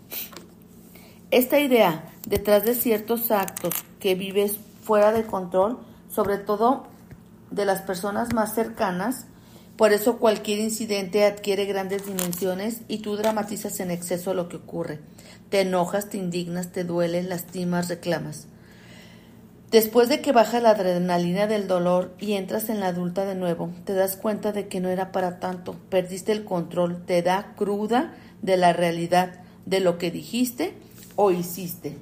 Esta 1.30 1.60
idea 1.60 2.10
detrás 2.26 2.64
de 2.64 2.74
ciertos 2.74 3.30
actos 3.30 3.74
que 4.00 4.14
vives 4.14 4.56
fuera 4.82 5.12
de 5.12 5.24
control, 5.24 5.78
sobre 6.10 6.38
todo 6.38 6.86
de 7.50 7.66
las 7.66 7.82
personas 7.82 8.32
más 8.32 8.54
cercanas, 8.54 9.26
por 9.76 9.92
eso 9.92 10.16
cualquier 10.16 10.58
incidente 10.58 11.26
adquiere 11.26 11.66
grandes 11.66 12.06
dimensiones 12.06 12.80
y 12.88 13.00
tú 13.00 13.16
dramatizas 13.16 13.80
en 13.80 13.90
exceso 13.90 14.32
lo 14.32 14.48
que 14.48 14.56
ocurre. 14.56 15.00
Te 15.50 15.60
enojas, 15.60 16.08
te 16.08 16.16
indignas, 16.16 16.72
te 16.72 16.84
duele, 16.84 17.22
lastimas, 17.22 17.90
reclamas. 17.90 18.48
Después 19.70 20.08
de 20.08 20.22
que 20.22 20.32
baja 20.32 20.60
la 20.60 20.70
adrenalina 20.70 21.46
del 21.46 21.68
dolor 21.68 22.14
y 22.18 22.32
entras 22.32 22.70
en 22.70 22.80
la 22.80 22.86
adulta 22.86 23.26
de 23.26 23.34
nuevo, 23.34 23.68
te 23.84 23.92
das 23.92 24.16
cuenta 24.16 24.50
de 24.50 24.66
que 24.66 24.80
no 24.80 24.88
era 24.88 25.12
para 25.12 25.40
tanto, 25.40 25.76
perdiste 25.90 26.32
el 26.32 26.46
control, 26.46 27.04
te 27.04 27.20
da 27.20 27.52
cruda 27.54 28.14
de 28.40 28.56
la 28.56 28.72
realidad, 28.72 29.42
de 29.66 29.80
lo 29.80 29.98
que 29.98 30.10
dijiste 30.10 30.72
o 31.16 31.32
hiciste. 31.32 31.98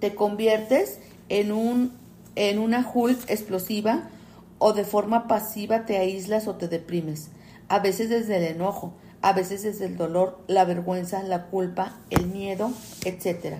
Te 0.00 0.14
conviertes 0.14 1.00
en, 1.28 1.52
un, 1.52 1.92
en 2.34 2.58
una 2.58 2.90
Hulk 2.94 3.28
explosiva 3.28 4.08
o 4.56 4.72
de 4.72 4.84
forma 4.84 5.28
pasiva 5.28 5.84
te 5.84 5.98
aíslas 5.98 6.48
o 6.48 6.54
te 6.54 6.66
deprimes, 6.66 7.28
a 7.68 7.80
veces 7.80 8.08
desde 8.08 8.38
el 8.38 8.44
enojo, 8.44 8.94
a 9.20 9.34
veces 9.34 9.64
desde 9.64 9.84
el 9.84 9.98
dolor, 9.98 10.38
la 10.46 10.64
vergüenza, 10.64 11.22
la 11.22 11.48
culpa, 11.48 11.98
el 12.08 12.26
miedo, 12.26 12.72
etc. 13.04 13.56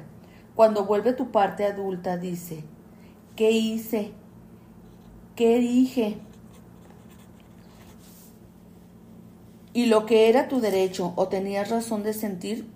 Cuando 0.55 0.87
vuelve 0.87 1.13
tu 1.13 1.31
parte 1.31 1.67
adulta 1.67 2.17
dice, 2.17 2.65
¿qué 3.39 3.53
hice? 3.53 4.11
¿Qué 5.37 5.61
dije? 5.61 6.17
Y 9.73 9.87
lo 9.87 10.07
que 10.07 10.29
era 10.29 10.49
tu 10.49 10.61
derecho 10.61 11.13
o 11.15 11.29
tenías 11.29 11.71
razón 11.71 12.03
de 12.03 12.15
sentir, 12.15 12.67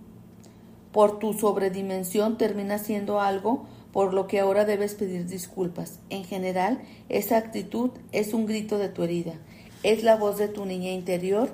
por 0.93 1.19
tu 1.19 1.33
sobredimensión 1.33 2.39
termina 2.39 2.79
siendo 2.79 3.21
algo 3.21 3.67
por 3.93 4.15
lo 4.15 4.29
que 4.29 4.39
ahora 4.39 4.65
debes 4.65 4.95
pedir 4.95 5.27
disculpas. 5.27 5.99
En 6.11 6.23
general, 6.23 6.81
esa 7.09 7.39
actitud 7.39 7.91
es 8.13 8.33
un 8.33 8.47
grito 8.47 8.79
de 8.79 8.89
tu 8.89 9.03
herida, 9.03 9.35
es 9.83 10.05
la 10.05 10.15
voz 10.15 10.39
de 10.39 10.47
tu 10.47 10.65
niña 10.65 10.93
interior 10.93 11.51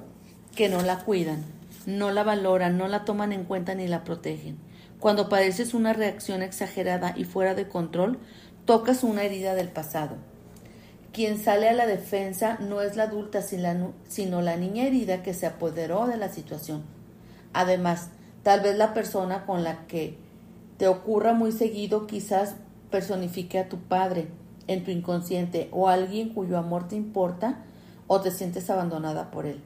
que 0.54 0.68
no 0.68 0.82
la 0.82 1.02
cuidan, 1.06 1.46
no 1.86 2.10
la 2.10 2.24
valoran, 2.24 2.76
no 2.76 2.88
la 2.88 3.06
toman 3.06 3.32
en 3.32 3.44
cuenta 3.44 3.74
ni 3.74 3.88
la 3.88 4.04
protegen. 4.04 4.58
Cuando 5.00 5.28
padeces 5.28 5.74
una 5.74 5.92
reacción 5.92 6.42
exagerada 6.42 7.14
y 7.16 7.24
fuera 7.24 7.54
de 7.54 7.68
control, 7.68 8.18
tocas 8.68 9.02
una 9.02 9.22
herida 9.22 9.54
del 9.54 9.70
pasado. 9.70 10.16
Quien 11.14 11.42
sale 11.42 11.70
a 11.70 11.72
la 11.72 11.86
defensa 11.86 12.58
no 12.60 12.82
es 12.82 12.96
la 12.96 13.04
adulta, 13.04 13.40
sino 13.40 14.42
la 14.42 14.56
niña 14.58 14.84
herida 14.84 15.22
que 15.22 15.32
se 15.32 15.46
apoderó 15.46 16.06
de 16.06 16.18
la 16.18 16.28
situación. 16.28 16.82
Además, 17.54 18.10
tal 18.42 18.60
vez 18.60 18.76
la 18.76 18.92
persona 18.92 19.46
con 19.46 19.64
la 19.64 19.86
que 19.86 20.18
te 20.76 20.86
ocurra 20.86 21.32
muy 21.32 21.50
seguido, 21.50 22.06
quizás 22.06 22.56
personifique 22.90 23.58
a 23.58 23.70
tu 23.70 23.78
padre 23.78 24.28
en 24.66 24.84
tu 24.84 24.90
inconsciente 24.90 25.70
o 25.72 25.88
alguien 25.88 26.34
cuyo 26.34 26.58
amor 26.58 26.88
te 26.88 26.96
importa 26.96 27.64
o 28.06 28.20
te 28.20 28.30
sientes 28.30 28.68
abandonada 28.68 29.30
por 29.30 29.46
él. 29.46 29.62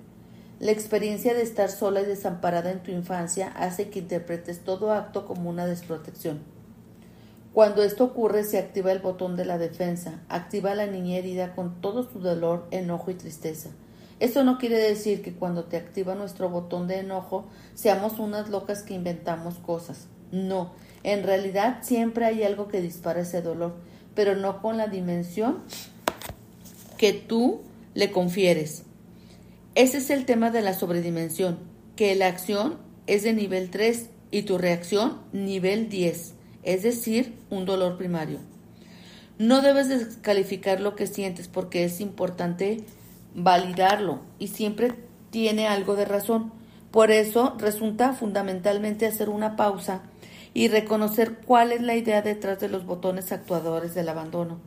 La 0.61 0.71
experiencia 0.71 1.35
de 1.35 1.43
estar 1.43 1.73
sola 1.73 2.03
y 2.03 2.07
desamparada 2.07 2.71
en 2.71 2.85
tu 2.85 2.93
infancia 2.93 3.49
hace 3.49 3.91
que 3.91 3.99
interpretes 3.99 4.61
todo 4.61 4.93
acto 4.93 5.27
como 5.27 5.51
una 5.51 5.67
desprotección. 5.67 6.52
Cuando 7.53 7.83
esto 7.83 8.05
ocurre 8.05 8.45
se 8.45 8.59
activa 8.59 8.93
el 8.93 9.01
botón 9.01 9.37
de 9.37 9.45
la 9.45 9.59
defensa, 9.59 10.23
activa 10.29 10.75
la 10.75 10.87
niña 10.87 11.17
herida 11.17 11.55
con 11.55 11.83
todo 11.83 12.11
su 12.11 12.21
dolor, 12.21 12.67
enojo 12.71 13.11
y 13.11 13.15
tristeza. 13.15 13.69
Esto 14.21 14.43
no 14.43 14.57
quiere 14.57 14.79
decir 14.79 15.21
que 15.21 15.35
cuando 15.35 15.65
te 15.65 15.77
activa 15.77 16.15
nuestro 16.15 16.49
botón 16.49 16.89
de 16.89 17.01
enojo 17.01 17.47
seamos 17.75 18.19
unas 18.19 18.49
locas 18.49 18.83
que 18.83 18.95
inventamos 18.95 19.57
cosas. 19.57 20.07
No, 20.31 20.73
en 21.03 21.25
realidad 21.25 21.81
siempre 21.83 22.25
hay 22.25 22.43
algo 22.43 22.69
que 22.69 22.81
dispara 22.81 23.21
ese 23.21 23.43
dolor, 23.43 23.75
pero 24.15 24.35
no 24.35 24.63
con 24.63 24.79
la 24.79 24.87
dimensión 24.87 25.59
que 26.97 27.13
tú 27.13 27.63
le 27.95 28.13
confieres. 28.13 28.85
Ese 29.75 29.99
es 29.99 30.09
el 30.09 30.25
tema 30.25 30.51
de 30.51 30.63
la 30.63 30.73
sobredimensión, 30.73 31.59
que 31.97 32.15
la 32.15 32.29
acción 32.29 32.79
es 33.07 33.25
de 33.25 33.35
nivel 33.35 33.71
3 33.71 34.09
y 34.31 34.43
tu 34.43 34.57
reacción 34.57 35.19
nivel 35.33 35.89
10, 35.89 36.35
es 36.63 36.83
decir, 36.83 37.35
un 37.51 37.65
dolor 37.65 37.97
primario. 37.97 38.39
No 39.39 39.61
debes 39.61 39.89
descalificar 39.89 40.81
lo 40.81 40.95
que 40.95 41.07
sientes 41.07 41.49
porque 41.49 41.85
es 41.85 42.01
importante 42.01 42.85
validarlo 43.35 44.21
y 44.39 44.49
siempre 44.49 44.93
tiene 45.31 45.67
algo 45.67 45.97
de 45.97 46.05
razón. 46.05 46.53
Por 46.91 47.11
eso 47.11 47.57
resulta 47.59 48.13
fundamentalmente 48.13 49.07
hacer 49.07 49.31
una 49.31 49.57
pausa 49.57 50.03
y 50.55 50.69
reconocer 50.69 51.39
cuál 51.39 51.73
es 51.73 51.81
la 51.81 51.97
idea 51.97 52.23
detrás 52.23 52.61
de 52.61 52.69
los 52.69 52.85
botones 52.85 53.33
actuadores 53.33 53.95
del 53.95 54.11
abandono, 54.11 54.59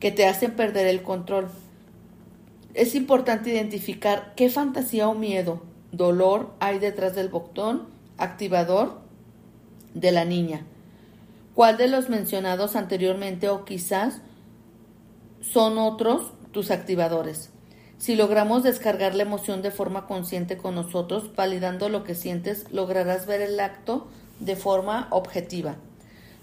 que 0.00 0.10
te 0.10 0.26
hacen 0.26 0.52
perder 0.52 0.86
el 0.86 1.02
control. 1.02 1.48
Es 2.74 2.94
importante 2.94 3.52
identificar 3.52 4.32
qué 4.34 4.48
fantasía 4.48 5.08
o 5.08 5.14
miedo, 5.14 5.62
dolor 5.92 6.54
hay 6.58 6.78
detrás 6.78 7.14
del 7.14 7.28
botón 7.28 7.86
activador 8.16 9.00
de 9.92 10.12
la 10.12 10.24
niña. 10.24 10.64
¿Cuál 11.54 11.76
de 11.76 11.88
los 11.88 12.08
mencionados 12.08 12.76
anteriormente 12.76 13.48
o 13.48 13.64
quizás 13.64 14.20
son 15.40 15.78
otros 15.78 16.32
tus 16.52 16.70
activadores? 16.70 17.50
Si 17.98 18.16
logramos 18.16 18.62
descargar 18.62 19.14
la 19.14 19.22
emoción 19.22 19.62
de 19.62 19.70
forma 19.70 20.06
consciente 20.06 20.56
con 20.56 20.74
nosotros, 20.74 21.34
validando 21.36 21.88
lo 21.88 22.04
que 22.04 22.14
sientes, 22.14 22.66
lograrás 22.72 23.26
ver 23.26 23.42
el 23.42 23.60
acto 23.60 24.08
de 24.40 24.56
forma 24.56 25.06
objetiva. 25.10 25.76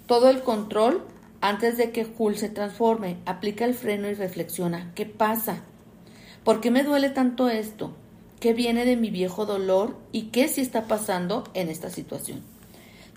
Todo 0.08 0.30
el 0.30 0.42
control 0.42 1.04
antes 1.42 1.78
de 1.78 1.92
que 1.92 2.08
Hull 2.18 2.38
se 2.38 2.50
transforme, 2.50 3.18
aplica 3.26 3.64
el 3.66 3.74
freno 3.74 4.10
y 4.10 4.14
reflexiona. 4.14 4.92
¿Qué 4.94 5.06
pasa? 5.06 5.64
¿Por 6.44 6.60
qué 6.60 6.70
me 6.70 6.84
duele 6.84 7.10
tanto 7.10 7.50
esto? 7.50 7.94
¿Qué 8.40 8.54
viene 8.54 8.86
de 8.86 8.98
mi 8.98 9.10
viejo 9.10 9.46
dolor? 9.46 9.96
¿Y 10.12 10.24
qué 10.24 10.48
si 10.48 10.62
está 10.62 10.88
pasando 10.88 11.46
en 11.54 11.70
esta 11.70 11.90
situación? 11.90 12.42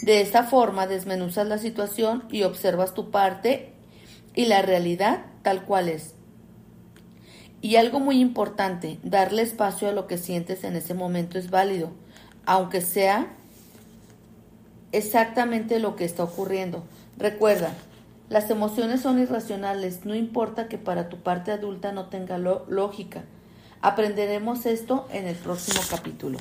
De 0.02 0.20
esta 0.20 0.42
forma 0.42 0.88
desmenuzas 0.88 1.46
la 1.46 1.58
situación 1.58 2.24
y 2.28 2.42
observas 2.42 2.92
tu 2.92 3.12
parte 3.12 3.72
y 4.34 4.46
la 4.46 4.60
realidad 4.60 5.24
tal 5.42 5.64
cual 5.64 5.88
es. 5.88 6.14
Y 7.60 7.76
algo 7.76 8.00
muy 8.00 8.18
importante, 8.20 8.98
darle 9.04 9.42
espacio 9.42 9.88
a 9.88 9.92
lo 9.92 10.08
que 10.08 10.18
sientes 10.18 10.64
en 10.64 10.74
ese 10.74 10.94
momento 10.94 11.38
es 11.38 11.50
válido, 11.50 11.90
aunque 12.44 12.80
sea 12.80 13.28
exactamente 14.90 15.78
lo 15.78 15.94
que 15.94 16.04
está 16.04 16.24
ocurriendo. 16.24 16.82
Recuerda, 17.16 17.72
las 18.28 18.50
emociones 18.50 19.02
son 19.02 19.20
irracionales, 19.20 20.04
no 20.04 20.16
importa 20.16 20.66
que 20.66 20.78
para 20.78 21.08
tu 21.08 21.18
parte 21.18 21.52
adulta 21.52 21.92
no 21.92 22.06
tenga 22.06 22.38
lógica. 22.38 23.22
Aprenderemos 23.80 24.66
esto 24.66 25.06
en 25.12 25.28
el 25.28 25.36
próximo 25.36 25.80
capítulo. 25.88 26.38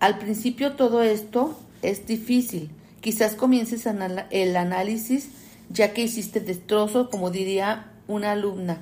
Al 0.00 0.18
principio 0.18 0.74
todo 0.74 1.02
esto 1.02 1.56
es 1.90 2.06
difícil. 2.06 2.70
Quizás 3.00 3.34
comiences 3.34 3.86
el 3.86 4.56
análisis 4.56 5.28
ya 5.70 5.92
que 5.92 6.02
hiciste 6.02 6.40
destrozo, 6.40 7.10
como 7.10 7.30
diría 7.30 7.90
una 8.06 8.32
alumna. 8.32 8.78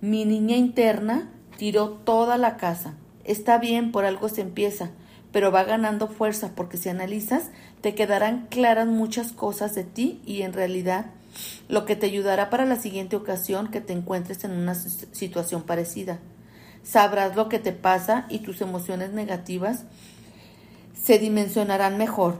Mi 0.00 0.24
niña 0.24 0.56
interna 0.56 1.30
tiró 1.56 1.90
toda 1.90 2.38
la 2.38 2.56
casa. 2.56 2.94
Está 3.24 3.58
bien, 3.58 3.92
por 3.92 4.04
algo 4.04 4.28
se 4.28 4.40
empieza, 4.40 4.90
pero 5.30 5.52
va 5.52 5.64
ganando 5.64 6.08
fuerza 6.08 6.52
porque 6.54 6.76
si 6.76 6.88
analizas 6.88 7.50
te 7.80 7.94
quedarán 7.94 8.46
claras 8.50 8.88
muchas 8.88 9.32
cosas 9.32 9.74
de 9.74 9.84
ti 9.84 10.20
y 10.26 10.42
en 10.42 10.52
realidad 10.52 11.06
lo 11.68 11.86
que 11.86 11.96
te 11.96 12.06
ayudará 12.06 12.50
para 12.50 12.66
la 12.66 12.76
siguiente 12.76 13.16
ocasión 13.16 13.68
que 13.68 13.80
te 13.80 13.92
encuentres 13.92 14.44
en 14.44 14.52
una 14.52 14.74
situación 14.74 15.62
parecida. 15.62 16.18
Sabrás 16.82 17.36
lo 17.36 17.48
que 17.48 17.58
te 17.58 17.72
pasa 17.72 18.26
y 18.28 18.40
tus 18.40 18.60
emociones 18.60 19.12
negativas 19.12 19.84
se 20.94 21.18
dimensionarán 21.18 21.98
mejor. 21.98 22.38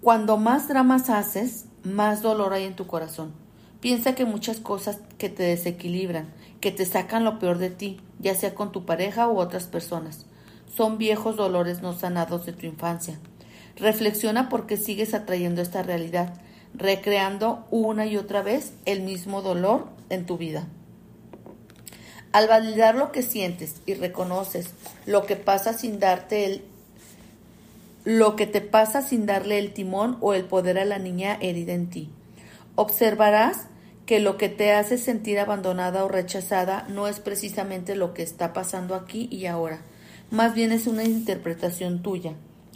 Cuando 0.00 0.36
más 0.36 0.68
dramas 0.68 1.10
haces, 1.10 1.66
más 1.82 2.22
dolor 2.22 2.52
hay 2.52 2.64
en 2.64 2.76
tu 2.76 2.86
corazón. 2.86 3.32
Piensa 3.80 4.14
que 4.14 4.24
muchas 4.24 4.60
cosas 4.60 5.00
que 5.18 5.28
te 5.28 5.42
desequilibran, 5.42 6.32
que 6.60 6.70
te 6.70 6.86
sacan 6.86 7.24
lo 7.24 7.38
peor 7.38 7.58
de 7.58 7.70
ti, 7.70 8.00
ya 8.20 8.34
sea 8.34 8.54
con 8.54 8.70
tu 8.70 8.84
pareja 8.84 9.28
u 9.28 9.38
otras 9.38 9.64
personas, 9.64 10.26
son 10.74 10.98
viejos 10.98 11.36
dolores 11.36 11.82
no 11.82 11.92
sanados 11.92 12.46
de 12.46 12.52
tu 12.52 12.66
infancia. 12.66 13.18
Reflexiona 13.76 14.48
por 14.48 14.66
qué 14.66 14.76
sigues 14.76 15.14
atrayendo 15.14 15.62
esta 15.62 15.82
realidad, 15.82 16.40
recreando 16.74 17.66
una 17.70 18.06
y 18.06 18.16
otra 18.16 18.42
vez 18.42 18.72
el 18.84 19.02
mismo 19.02 19.42
dolor 19.42 19.88
en 20.10 20.26
tu 20.26 20.38
vida. 20.38 20.68
Al 22.32 22.48
validar 22.48 22.94
lo 22.94 23.12
que 23.12 23.22
sientes 23.22 23.82
y 23.84 23.94
reconoces 23.94 24.70
lo 25.04 25.26
que 25.26 25.36
pasa 25.36 25.72
sin 25.74 25.98
darte 25.98 26.46
el 26.46 26.64
lo 28.04 28.36
que 28.36 28.46
te 28.46 28.60
pasa 28.60 29.02
sin 29.02 29.26
darle 29.26 29.58
el 29.58 29.72
timón 29.72 30.18
o 30.20 30.34
el 30.34 30.44
poder 30.44 30.78
a 30.78 30.84
la 30.84 30.98
niña 30.98 31.38
herida 31.40 31.72
en 31.72 31.88
ti. 31.88 32.10
Observarás 32.74 33.66
que 34.06 34.18
lo 34.18 34.36
que 34.36 34.48
te 34.48 34.72
hace 34.72 34.98
sentir 34.98 35.38
abandonada 35.38 36.04
o 36.04 36.08
rechazada 36.08 36.86
no 36.88 37.06
es 37.06 37.20
precisamente 37.20 37.94
lo 37.94 38.14
que 38.14 38.22
está 38.22 38.52
pasando 38.52 38.94
aquí 38.94 39.28
y 39.30 39.46
ahora, 39.46 39.82
más 40.30 40.54
bien 40.54 40.72
es 40.72 40.86
una 40.86 41.04
interpretación 41.04 42.02
tuya. 42.02 42.34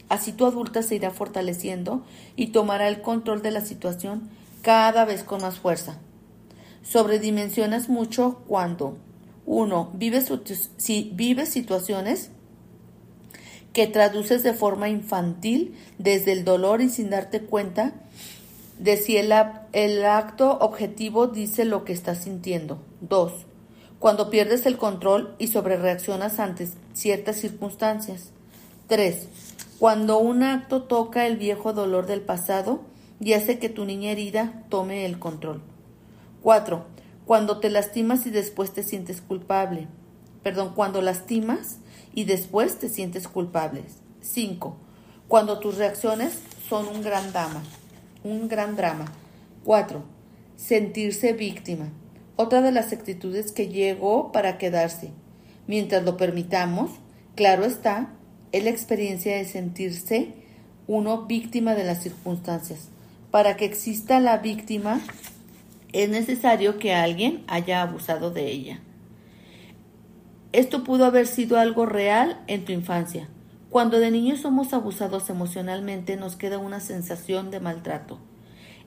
Así 0.09 0.33
tu 0.33 0.47
adulta 0.47 0.83
se 0.83 0.95
irá 0.95 1.11
fortaleciendo 1.11 2.05
y 2.37 2.49
tomará 2.49 2.87
el 2.87 3.03
control 3.03 3.43
de 3.43 3.51
la 3.51 3.61
situación 3.61 4.31
cada 4.63 5.05
vez 5.05 5.25
con 5.25 5.43
más 5.43 5.59
fuerza. 5.59 5.99
Sobredimensionas 6.83 7.89
mucho 7.89 8.43
cuando 8.47 8.99
uno 9.45 9.91
Vives, 9.95 10.33
si 10.77 11.11
vives 11.15 11.49
situaciones 11.49 12.31
que 13.77 13.87
traduces 13.87 14.43
de 14.43 14.55
forma 14.55 14.89
infantil 14.89 15.77
desde 15.99 16.33
el 16.33 16.47
dolor 16.47 16.81
y 16.81 16.89
sin 16.89 17.11
darte 17.11 17.43
cuenta 17.43 17.93
de 18.79 18.97
si 18.97 19.19
el, 19.19 19.33
acto 19.33 20.59
objetivo 20.61 21.27
dice 21.27 21.67
lo 21.67 21.85
que 21.85 21.93
estás 21.93 22.25
sintiendo. 22.25 22.79
2. 23.03 23.35
Cuando 23.99 24.31
pierdes 24.31 24.65
el 24.65 24.79
control 24.79 25.35
y 25.39 25.49
sobrereaccionas 25.49 26.39
ante 26.39 26.71
ciertas 26.95 27.37
circunstancias. 27.37 28.31
3. 28.87 29.29
Cuando 29.79 30.21
un 30.21 30.43
acto 30.43 30.85
toca 30.85 31.27
el 31.27 31.37
viejo 31.37 31.75
dolor 31.75 32.07
del 32.07 32.23
pasado 32.23 32.81
y 33.21 33.35
hace 33.35 33.59
que 33.59 33.69
tu 33.69 33.85
niña 33.85 34.11
herida 34.11 34.65
tome 34.71 35.05
el 35.05 35.19
control. 35.19 35.61
4. 36.43 36.87
Cuando 37.27 37.61
te 37.61 37.69
lastimas 37.69 38.25
y 38.25 38.31
después 38.31 38.73
te 38.73 38.83
sientes 38.83 39.21
culpable. 39.21 39.87
Perdón, 40.43 40.73
cuando 40.75 41.03
lastimas 41.03 41.81
y 42.17 42.25
después 42.25 42.81
te 42.81 42.89
sientes 42.89 43.29
culpable. 43.29 43.85
5. 44.23 44.77
Cuando 45.29 45.61
tus 45.61 45.77
reacciones 45.77 46.41
son 46.69 46.89
un 46.89 47.03
gran 47.03 47.33
drama 47.33 47.63
un 48.27 48.49
gran 48.49 48.77
drama. 48.77 49.07
4. 49.65 50.03
Sentirse 50.57 51.33
víctima. 51.33 51.93
Otra 52.35 52.61
de 52.61 52.73
las 52.73 52.93
actitudes 52.93 53.53
que 53.53 53.69
llegó 53.69 54.33
para 54.33 54.59
quedarse. 54.59 55.11
Mientras 55.67 56.05
lo 56.05 56.17
permitamos, 56.17 56.91
claro 57.35 57.65
está, 57.65 58.13
es 58.53 58.65
la 58.65 58.71
experiencia 58.71 59.37
de 59.37 59.45
sentirse 59.45 60.33
uno 60.89 61.27
víctima 61.27 61.75
de 61.75 61.85
las 61.85 62.03
circunstancias. 62.03 62.89
Para 63.31 63.57
que 63.57 63.65
exista 63.65 64.21
la 64.21 64.39
víctima, 64.39 65.01
es 65.93 66.09
necesario 66.09 66.79
que 66.79 66.95
alguien 66.95 67.45
haya 67.49 67.83
abusado 67.83 68.31
de 68.31 68.51
ella. 68.51 68.81
Esto 70.57 70.85
pudo 70.85 71.05
haber 71.05 71.27
sido 71.27 71.59
algo 71.59 71.85
real 71.85 72.41
en 72.47 72.65
tu 72.65 72.73
infancia, 72.73 73.29
cuando 73.69 73.99
de 74.01 74.11
niños 74.11 74.41
somos 74.41 74.73
abusados 74.73 75.29
emocionalmente 75.29 76.17
nos 76.17 76.35
queda 76.35 76.57
una 76.57 76.81
sensación 76.81 77.51
de 77.51 77.61
maltrato. 77.61 78.19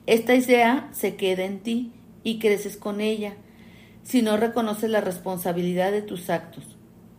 Esta 0.06 0.34
idea 0.34 0.88
se 0.90 1.14
queda 1.14 1.44
en 1.44 1.60
ti 1.60 1.92
y 2.24 2.40
creces 2.40 2.76
con 2.76 3.00
ella 3.00 3.34
si 4.02 4.20
no 4.20 4.36
reconoces 4.36 4.90
la 4.90 5.00
responsabilidad 5.00 5.92
de 5.92 6.02
tus 6.02 6.28
actos. 6.28 6.64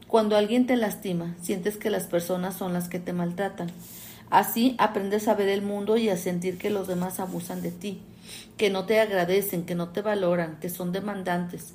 Cuando 0.10 0.36
alguien 0.36 0.68
te 0.68 0.76
lastima, 0.76 1.38
sientes 1.42 1.78
que 1.78 1.90
las 1.90 2.08
personas 2.08 2.54
son 2.54 2.74
las 2.74 2.90
que 2.90 3.00
te 3.00 3.14
maltratan. 3.14 3.72
Así 4.30 4.76
aprendes 4.80 5.30
a 5.30 5.34
ver 5.34 5.48
el 5.48 5.62
mundo 5.62 5.96
y 5.96 6.10
a 6.10 6.18
sentir 6.18 6.58
que 6.58 6.72
los 6.72 6.90
demás 6.90 7.22
abusan 7.22 7.62
de 7.62 7.72
ti, 7.72 8.02
que 8.58 8.70
no 8.70 8.84
te 8.86 9.00
agradecen, 9.00 9.66
que 9.66 9.76
no 9.76 9.94
te 9.94 10.02
valoran, 10.02 10.60
que 10.60 10.68
son 10.70 10.92
demandantes, 10.92 11.74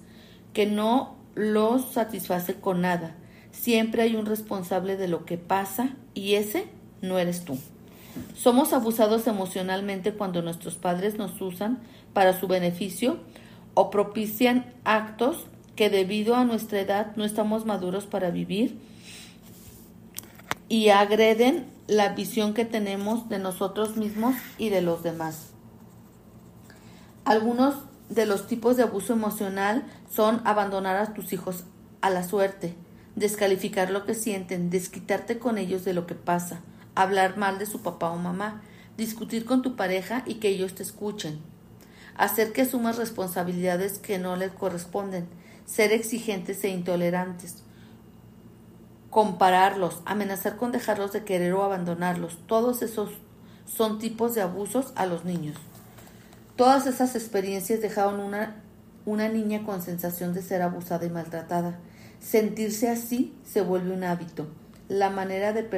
que 0.53 0.67
no 0.67 1.25
los 1.37 1.93
satisface 1.93 2.55
con 2.55 2.81
nada 2.81 3.15
Siempre 3.57 4.03
hay 4.03 4.17
un 4.17 4.27
responsable 4.27 4.97
de 4.97 5.09
lo 5.09 5.25
que 5.25 5.39
pasa 5.39 5.91
y 6.15 6.35
ese 6.35 6.69
no 7.01 7.19
eres 7.19 7.45
tú. 7.45 7.59
Somos 8.35 8.73
abusados 8.73 9.27
emocionalmente 9.27 10.13
cuando 10.13 10.43
nuestros 10.43 10.77
padres 10.77 11.17
nos 11.17 11.41
usan 11.41 11.79
para 12.13 12.39
su 12.39 12.49
beneficio 12.49 13.19
o 13.75 13.91
propician 13.91 14.73
actos 14.85 15.47
que 15.75 15.91
debido 15.91 16.37
a 16.37 16.45
nuestra 16.45 16.81
edad 16.81 17.17
no 17.17 17.25
estamos 17.25 17.65
maduros 17.67 18.07
para 18.07 18.31
vivir 18.31 18.79
y 20.69 20.91
agreden 20.91 21.67
la 21.87 22.11
visión 22.11 22.55
que 22.55 22.65
tenemos 22.65 23.29
de 23.29 23.39
nosotros 23.39 23.97
mismos 23.97 24.35
y 24.59 24.69
de 24.69 24.83
los 24.83 25.03
demás. 25.03 25.51
Algunos 27.25 27.75
de 28.09 28.27
los 28.27 28.47
tipos 28.47 28.77
de 28.77 28.85
abuso 28.85 29.13
emocional 29.13 29.85
son 30.11 30.41
abandonar 30.45 30.97
a 30.97 31.13
tus 31.15 31.33
hijos 31.33 31.65
a 32.01 32.11
la 32.11 32.23
suerte, 32.23 32.75
descalificar 33.17 33.91
lo 33.91 34.05
que 34.05 34.15
sienten, 34.15 34.71
desquitarte 34.71 35.39
con 35.39 35.59
ellos 35.59 35.85
de 35.85 35.95
lo 35.95 36.07
que 36.07 36.15
pasa, 36.15 36.61
hablar 36.95 37.37
mal 37.37 37.59
de 37.59 37.67
su 37.67 37.83
papá 37.83 38.11
o 38.11 38.17
mamá, 38.17 38.63
discutir 38.97 39.45
con 39.45 39.63
tu 39.63 39.77
pareja 39.77 40.23
y 40.27 40.35
que 40.35 40.49
ellos 40.49 40.75
te 40.75 40.83
escuchen, 40.83 41.41
hacer 42.17 42.53
que 42.53 42.63
asumas 42.63 42.97
responsabilidades 42.97 43.99
que 43.99 44.19
no 44.19 44.37
les 44.37 44.53
corresponden, 44.53 45.27
ser 45.65 45.93
exigentes 45.93 46.63
e 46.65 46.69
intolerantes, 46.69 47.63
compararlos, 49.11 50.01
amenazar 50.05 50.57
con 50.57 50.73
dejarlos 50.73 51.13
de 51.13 51.25
querer 51.25 51.55
o 51.55 51.65
abandonarlos, 51.65 52.39
todos 52.47 52.83
esos 52.83 53.11
son 53.67 53.99
tipos 53.99 54.35
de 54.35 54.43
abusos 54.43 54.93
a 54.95 55.07
los 55.07 55.25
niños. 55.25 55.57
Todas 56.57 56.87
esas 56.87 57.15
experiencias 57.15 57.83
dejaron 57.83 58.19
una, 58.19 58.63
una 59.05 59.29
niña 59.29 59.63
con 59.65 59.83
sensación 59.83 60.33
de 60.33 60.41
ser 60.41 60.63
abusada 60.63 61.05
y 61.05 61.11
maltratada. 61.11 61.79
Sentirse 62.19 62.89
así 62.89 63.35
se 63.45 63.61
vuelve 63.61 63.93
un 63.93 64.05
hábito. 64.05 64.47
La 64.89 65.11
manera 65.11 65.53
de, 65.53 65.69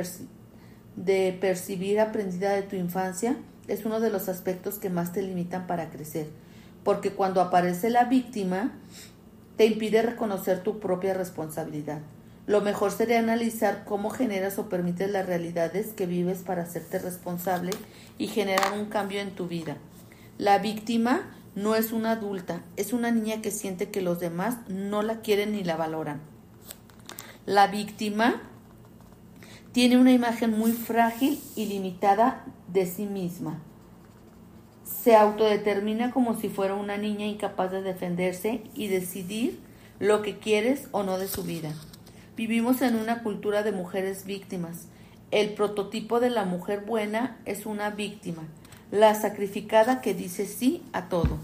de 0.94 1.38
percibir 1.40 1.98
aprendida 1.98 2.52
de 2.52 2.62
tu 2.62 2.76
infancia 2.76 3.36
es 3.66 3.84
uno 3.84 3.98
de 3.98 4.10
los 4.10 4.28
aspectos 4.28 4.76
que 4.76 4.88
más 4.88 5.12
te 5.12 5.20
limitan 5.20 5.66
para 5.66 5.90
crecer, 5.90 6.28
porque 6.84 7.10
cuando 7.10 7.40
aparece 7.40 7.90
la 7.90 8.04
víctima, 8.04 8.72
te 9.56 9.66
impide 9.66 10.02
reconocer 10.02 10.62
tu 10.62 10.78
propia 10.78 11.12
responsabilidad. 11.12 11.98
Lo 12.46 12.60
mejor 12.60 12.92
sería 12.92 13.18
analizar 13.18 13.84
cómo 13.84 14.10
generas 14.10 14.58
o 14.58 14.68
permites 14.68 15.10
las 15.10 15.26
realidades 15.26 15.88
que 15.88 16.06
vives 16.06 16.38
para 16.38 16.62
hacerte 16.62 17.00
responsable 17.00 17.72
y 18.16 18.28
generar 18.28 18.72
un 18.78 18.86
cambio 18.86 19.20
en 19.20 19.32
tu 19.32 19.48
vida. 19.48 19.76
La 20.38 20.58
víctima 20.60 21.22
no 21.56 21.74
es 21.74 21.90
una 21.90 22.12
adulta, 22.12 22.62
es 22.76 22.92
una 22.92 23.10
niña 23.10 23.42
que 23.42 23.50
siente 23.50 23.90
que 23.90 24.02
los 24.02 24.20
demás 24.20 24.58
no 24.68 25.02
la 25.02 25.20
quieren 25.20 25.50
ni 25.50 25.64
la 25.64 25.76
valoran. 25.76 26.20
La 27.44 27.66
víctima 27.66 28.40
tiene 29.72 29.98
una 29.98 30.12
imagen 30.12 30.56
muy 30.56 30.70
frágil 30.70 31.40
y 31.56 31.66
limitada 31.66 32.44
de 32.72 32.86
sí 32.86 33.06
misma. 33.06 33.60
Se 34.84 35.16
autodetermina 35.16 36.12
como 36.12 36.38
si 36.38 36.48
fuera 36.48 36.74
una 36.74 36.98
niña 36.98 37.26
incapaz 37.26 37.72
de 37.72 37.82
defenderse 37.82 38.62
y 38.76 38.86
decidir 38.86 39.58
lo 39.98 40.22
que 40.22 40.38
quieres 40.38 40.86
o 40.92 41.02
no 41.02 41.18
de 41.18 41.26
su 41.26 41.42
vida. 41.42 41.74
Vivimos 42.36 42.80
en 42.82 42.94
una 42.94 43.24
cultura 43.24 43.64
de 43.64 43.72
mujeres 43.72 44.24
víctimas. 44.24 44.86
El 45.32 45.54
prototipo 45.54 46.20
de 46.20 46.30
la 46.30 46.44
mujer 46.44 46.84
buena 46.84 47.40
es 47.44 47.66
una 47.66 47.90
víctima, 47.90 48.44
la 48.90 49.14
sacrificada 49.14 50.00
que 50.00 50.14
dice 50.14 50.46
sí 50.46 50.82
a 50.92 51.08
todo. 51.08 51.38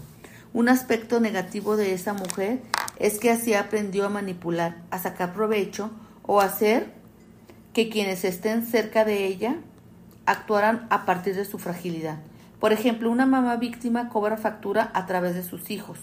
Un 0.53 0.69
aspecto 0.69 1.19
negativo 1.19 1.75
de 1.75 1.93
esa 1.93 2.13
mujer 2.13 2.61
es 2.97 3.19
que 3.19 3.29
así 3.29 3.53
aprendió 3.53 4.05
a 4.05 4.09
manipular, 4.09 4.77
a 4.89 4.99
sacar 4.99 5.33
provecho 5.33 5.91
o 6.23 6.41
a 6.41 6.45
hacer 6.45 6.93
que 7.73 7.89
quienes 7.89 8.23
estén 8.23 8.65
cerca 8.65 9.03
de 9.05 9.25
ella 9.25 9.57
actuaran 10.25 10.87
a 10.89 11.05
partir 11.05 11.35
de 11.35 11.45
su 11.45 11.59
fragilidad. 11.59 12.19
Por 12.59 12.71
ejemplo, 12.71 13.11
una 13.11 13.25
mamá 13.25 13.57
víctima 13.57 14.09
cobra 14.09 14.37
factura 14.37 14.89
a 14.93 15.05
través 15.05 15.35
de 15.35 15.43
sus 15.43 15.69
hijos. 15.69 15.99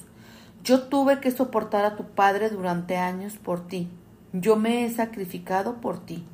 Yo 0.62 0.82
tuve 0.82 1.18
que 1.18 1.30
soportar 1.30 1.84
a 1.84 1.96
tu 1.96 2.04
padre 2.04 2.50
durante 2.50 2.98
años 2.98 3.36
por 3.36 3.66
ti. 3.66 3.88
Yo 4.32 4.56
me 4.56 4.84
he 4.84 4.90
sacrificado 4.90 5.80
por 5.80 6.04
ti. 6.04 6.24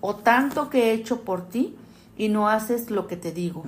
O 0.00 0.16
tanto 0.16 0.70
que 0.70 0.90
he 0.90 0.92
hecho 0.92 1.22
por 1.22 1.48
ti 1.48 1.76
y 2.16 2.28
no 2.28 2.48
haces 2.48 2.90
lo 2.90 3.06
que 3.08 3.16
te 3.16 3.32
digo. 3.32 3.64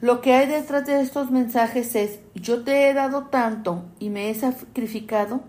Lo 0.00 0.22
que 0.22 0.32
hay 0.32 0.46
detrás 0.46 0.86
de 0.86 1.00
estos 1.00 1.30
mensajes 1.30 1.94
es, 1.94 2.20
yo 2.34 2.64
te 2.64 2.88
he 2.88 2.94
dado 2.94 3.26
tanto 3.26 3.84
y 3.98 4.08
me 4.08 4.30
he 4.30 4.34
sacrificado 4.34 5.42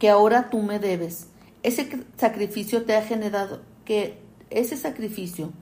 que 0.00 0.10
ahora 0.10 0.50
tú 0.50 0.62
me 0.62 0.80
debes. 0.80 1.28
Ese 1.62 2.04
sacrificio 2.16 2.84
te 2.84 2.96
ha 2.96 3.02
generado 3.02 3.62
que 3.84 4.18
ese 4.50 4.76
sacrificio 4.76 5.52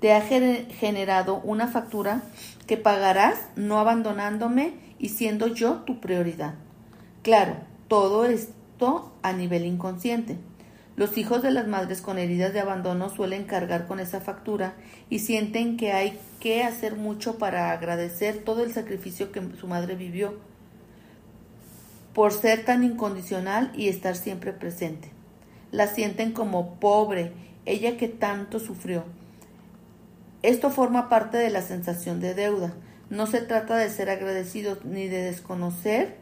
te 0.00 0.12
ha 0.12 0.20
generado 0.20 1.40
una 1.44 1.68
factura 1.68 2.22
que 2.66 2.76
pagarás 2.76 3.38
no 3.54 3.78
abandonándome 3.78 4.74
y 4.98 5.10
siendo 5.10 5.46
yo 5.46 5.82
tu 5.86 6.00
prioridad. 6.00 6.54
Claro, 7.22 7.56
todo 7.86 8.24
esto 8.24 9.12
a 9.22 9.32
nivel 9.32 9.64
inconsciente. 9.64 10.38
Los 10.96 11.18
hijos 11.18 11.42
de 11.42 11.50
las 11.50 11.68
madres 11.68 12.00
con 12.00 12.18
heridas 12.18 12.54
de 12.54 12.60
abandono 12.60 13.10
suelen 13.10 13.44
cargar 13.44 13.86
con 13.86 14.00
esa 14.00 14.20
factura 14.20 14.74
y 15.10 15.18
sienten 15.18 15.76
que 15.76 15.92
hay 15.92 16.18
que 16.40 16.64
hacer 16.64 16.96
mucho 16.96 17.36
para 17.36 17.70
agradecer 17.70 18.38
todo 18.38 18.64
el 18.64 18.72
sacrificio 18.72 19.30
que 19.30 19.42
su 19.60 19.68
madre 19.68 19.94
vivió 19.94 20.34
por 22.14 22.32
ser 22.32 22.64
tan 22.64 22.82
incondicional 22.82 23.70
y 23.76 23.88
estar 23.88 24.16
siempre 24.16 24.54
presente. 24.54 25.10
La 25.70 25.86
sienten 25.86 26.32
como 26.32 26.76
pobre, 26.76 27.32
ella 27.66 27.98
que 27.98 28.08
tanto 28.08 28.58
sufrió. 28.58 29.04
Esto 30.42 30.70
forma 30.70 31.10
parte 31.10 31.36
de 31.36 31.50
la 31.50 31.60
sensación 31.60 32.20
de 32.20 32.32
deuda. 32.32 32.72
No 33.10 33.26
se 33.26 33.42
trata 33.42 33.76
de 33.76 33.90
ser 33.90 34.08
agradecidos 34.08 34.82
ni 34.86 35.08
de 35.08 35.24
desconocer 35.24 36.16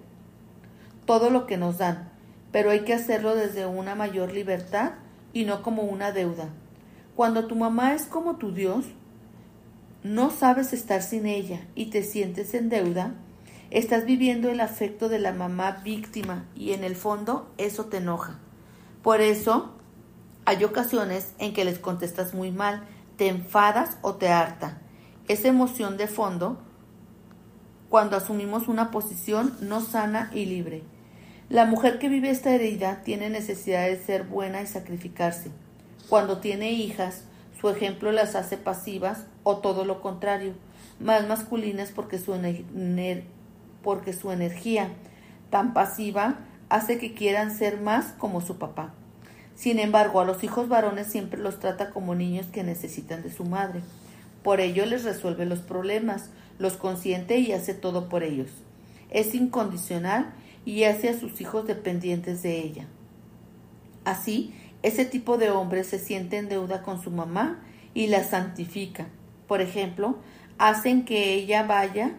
todo 1.06 1.30
lo 1.30 1.46
que 1.46 1.58
nos 1.58 1.78
dan, 1.78 2.10
pero 2.54 2.70
hay 2.70 2.84
que 2.84 2.94
hacerlo 2.94 3.34
desde 3.34 3.66
una 3.66 3.96
mayor 3.96 4.32
libertad 4.32 4.92
y 5.32 5.44
no 5.44 5.60
como 5.60 5.82
una 5.82 6.12
deuda. 6.12 6.50
Cuando 7.16 7.48
tu 7.48 7.56
mamá 7.56 7.94
es 7.94 8.04
como 8.04 8.36
tu 8.36 8.52
Dios, 8.52 8.84
no 10.04 10.30
sabes 10.30 10.72
estar 10.72 11.02
sin 11.02 11.26
ella 11.26 11.66
y 11.74 11.86
te 11.86 12.04
sientes 12.04 12.54
en 12.54 12.68
deuda, 12.68 13.16
estás 13.70 14.04
viviendo 14.04 14.50
el 14.50 14.60
afecto 14.60 15.08
de 15.08 15.18
la 15.18 15.32
mamá 15.32 15.80
víctima 15.82 16.44
y 16.54 16.74
en 16.74 16.84
el 16.84 16.94
fondo 16.94 17.52
eso 17.58 17.86
te 17.86 17.96
enoja. 17.96 18.38
Por 19.02 19.20
eso 19.20 19.74
hay 20.44 20.62
ocasiones 20.62 21.34
en 21.40 21.54
que 21.54 21.64
les 21.64 21.80
contestas 21.80 22.34
muy 22.34 22.52
mal, 22.52 22.84
te 23.16 23.26
enfadas 23.26 23.98
o 24.00 24.14
te 24.14 24.28
harta. 24.28 24.78
Esa 25.26 25.48
emoción 25.48 25.96
de 25.96 26.06
fondo 26.06 26.62
cuando 27.88 28.16
asumimos 28.16 28.68
una 28.68 28.92
posición 28.92 29.56
no 29.60 29.80
sana 29.80 30.30
y 30.32 30.44
libre. 30.44 30.93
La 31.50 31.66
mujer 31.66 31.98
que 31.98 32.09
vive 32.09 32.30
esta 32.30 32.54
herida 32.54 33.02
tiene 33.04 33.28
necesidad 33.28 33.87
de 33.87 33.98
ser 33.98 34.24
buena 34.24 34.62
y 34.62 34.66
sacrificarse. 34.66 35.50
Cuando 36.09 36.38
tiene 36.38 36.72
hijas, 36.72 37.24
su 37.61 37.68
ejemplo 37.68 38.12
las 38.12 38.35
hace 38.35 38.57
pasivas 38.57 39.26
o 39.42 39.59
todo 39.59 39.85
lo 39.85 40.00
contrario, 40.00 40.54
más 41.00 41.28
masculinas 41.28 41.90
porque 41.94 42.18
su, 42.18 42.35
porque 43.83 44.12
su 44.14 44.33
energía 44.33 44.88
tan 45.50 45.74
pasiva 45.74 46.38
hace 46.70 46.98
que 46.98 47.12
quieran 47.12 47.54
ser 47.54 47.78
más 47.78 48.14
como 48.16 48.40
su 48.40 48.57
papá. 48.57 48.94
Sin 49.54 49.78
embargo, 49.78 50.20
a 50.20 50.24
los 50.24 50.42
hijos 50.44 50.68
varones 50.68 51.09
siempre 51.09 51.38
los 51.38 51.61
trata 51.61 51.90
como 51.90 52.14
niños 52.14 52.46
que 52.46 52.64
necesitan 52.64 53.22
de 53.22 53.30
su 53.30 53.44
madre. 53.44 53.83
Por 54.42 54.61
ello 54.61 54.87
les 54.87 55.04
resuelve 55.04 55.44
los 55.44 55.61
problemas, 55.61 56.30
los 56.59 56.78
consiente 56.78 57.38
y 57.38 57.52
hace 57.52 57.74
todo 57.74 58.09
por 58.09 58.22
ellos. 58.22 58.50
Es 59.11 59.35
incondicional 59.35 60.33
y 60.64 60.85
hace 60.85 61.09
a 61.09 61.18
sus 61.18 61.40
hijos 61.40 61.66
dependientes 61.66 62.42
de 62.42 62.59
ella. 62.59 62.87
Así, 64.05 64.55
ese 64.83 65.05
tipo 65.05 65.38
de 65.38 65.50
hombre 65.50 65.85
se 65.85 65.98
siente 65.98 66.37
en 66.37 66.48
deuda 66.48 66.83
con 66.83 67.03
su 67.03 67.11
mamá 67.11 67.62
y 67.94 68.09
la 68.09 68.22
santifica. 68.22 69.07
Por 69.46 69.61
ejemplo, 69.61 70.18
hacen 70.59 71.05
que 71.05 71.35
ella 71.35 71.62
vaya 71.62 72.12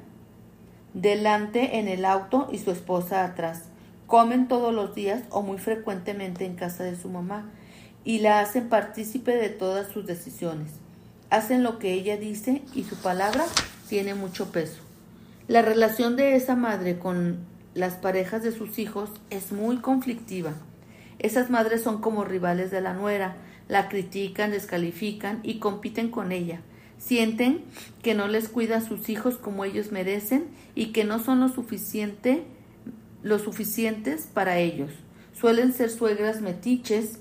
delante 0.93 1.77
en 1.77 1.87
el 1.87 2.05
auto 2.05 2.47
y 2.51 2.59
su 2.59 2.71
esposa 2.71 3.23
atrás. 3.23 3.63
Comen 4.07 4.47
todos 4.47 4.73
los 4.73 4.95
días 4.95 5.23
o 5.29 5.41
muy 5.41 5.57
frecuentemente 5.57 6.45
en 6.45 6.55
casa 6.55 6.83
de 6.83 6.95
su 6.95 7.09
mamá 7.09 7.51
y 8.03 8.19
la 8.19 8.39
hacen 8.39 8.69
partícipe 8.69 9.35
de 9.35 9.49
todas 9.49 9.89
sus 9.89 10.05
decisiones. 10.05 10.71
Hacen 11.29 11.63
lo 11.63 11.79
que 11.79 11.93
ella 11.93 12.17
dice 12.17 12.61
y 12.73 12.83
su 12.83 12.95
palabra 12.95 13.45
tiene 13.89 14.13
mucho 14.13 14.51
peso. 14.51 14.81
La 15.47 15.61
relación 15.61 16.15
de 16.15 16.35
esa 16.35 16.55
madre 16.55 16.97
con 16.97 17.39
las 17.75 17.93
parejas 17.93 18.41
de 18.41 18.51
sus 18.51 18.79
hijos 18.79 19.11
es 19.29 19.51
muy 19.51 19.77
conflictiva. 19.77 20.53
Esas 21.19 21.49
madres 21.51 21.83
son 21.83 22.01
como 22.01 22.23
rivales 22.23 22.71
de 22.71 22.81
la 22.81 22.93
nuera, 22.93 23.35
la 23.67 23.89
critican, 23.89 24.51
descalifican 24.51 25.41
y 25.43 25.59
compiten 25.59 26.09
con 26.09 26.31
ella. 26.31 26.61
Sienten 26.97 27.63
que 28.01 28.15
no 28.15 28.27
les 28.27 28.47
cuida 28.49 28.77
a 28.77 28.81
sus 28.81 29.09
hijos 29.09 29.35
como 29.35 29.65
ellos 29.65 29.91
merecen 29.91 30.47
y 30.73 30.87
que 30.87 31.03
no 31.03 31.19
son 31.19 31.39
lo 31.41 31.49
suficiente 31.49 32.45
lo 33.25 33.39
suficientes 33.39 34.27
para 34.31 34.59
ellos. 34.59 34.91
Suelen 35.33 35.73
ser 35.73 35.89
suegras 35.89 36.41
metiches 36.41 37.17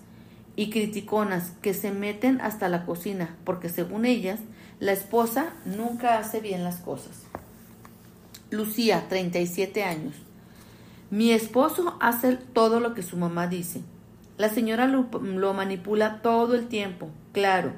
y 0.54 0.68
criticonas 0.68 1.52
que 1.62 1.72
se 1.72 1.92
meten 1.92 2.42
hasta 2.42 2.68
la 2.68 2.84
cocina, 2.84 3.36
porque 3.44 3.70
según 3.70 4.04
ellas, 4.04 4.38
la 4.80 4.92
esposa 4.92 5.54
nunca 5.64 6.18
hace 6.18 6.40
bien 6.40 6.62
las 6.62 6.76
cosas. 6.76 7.22
Lucía, 8.50 9.06
37 9.08 9.82
años. 9.82 10.14
Mi 11.14 11.30
esposo 11.30 11.96
hace 12.00 12.34
todo 12.34 12.80
lo 12.80 12.92
que 12.92 13.04
su 13.04 13.16
mamá 13.16 13.46
dice. 13.46 13.82
La 14.36 14.48
señora 14.48 14.88
lo, 14.88 15.54
manipula 15.54 16.20
todo 16.22 16.56
el 16.56 16.66
tiempo, 16.66 17.08
claro. 17.30 17.70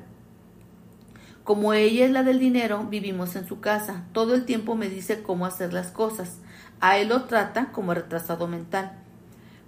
Como 1.45 1.75
ella 1.75 2.07
es 2.07 2.13
la 2.13 2.23
del 2.23 2.39
dinero, 2.39 2.87
vivimos 2.89 3.37
en 3.37 3.47
su 3.47 3.61
casa. 3.61 4.05
Todo 4.13 4.35
el 4.35 4.47
tiempo 4.47 4.75
me 4.75 4.89
dice 4.89 5.23
cómo 5.23 5.45
hacer 5.45 5.75
las 5.75 5.89
cosas. 5.89 6.39
A 6.81 6.97
él 6.97 7.09
lo 7.09 7.25
trata 7.25 7.73
como 7.73 7.93
retrasado 7.93 8.49
mental. 8.49 8.93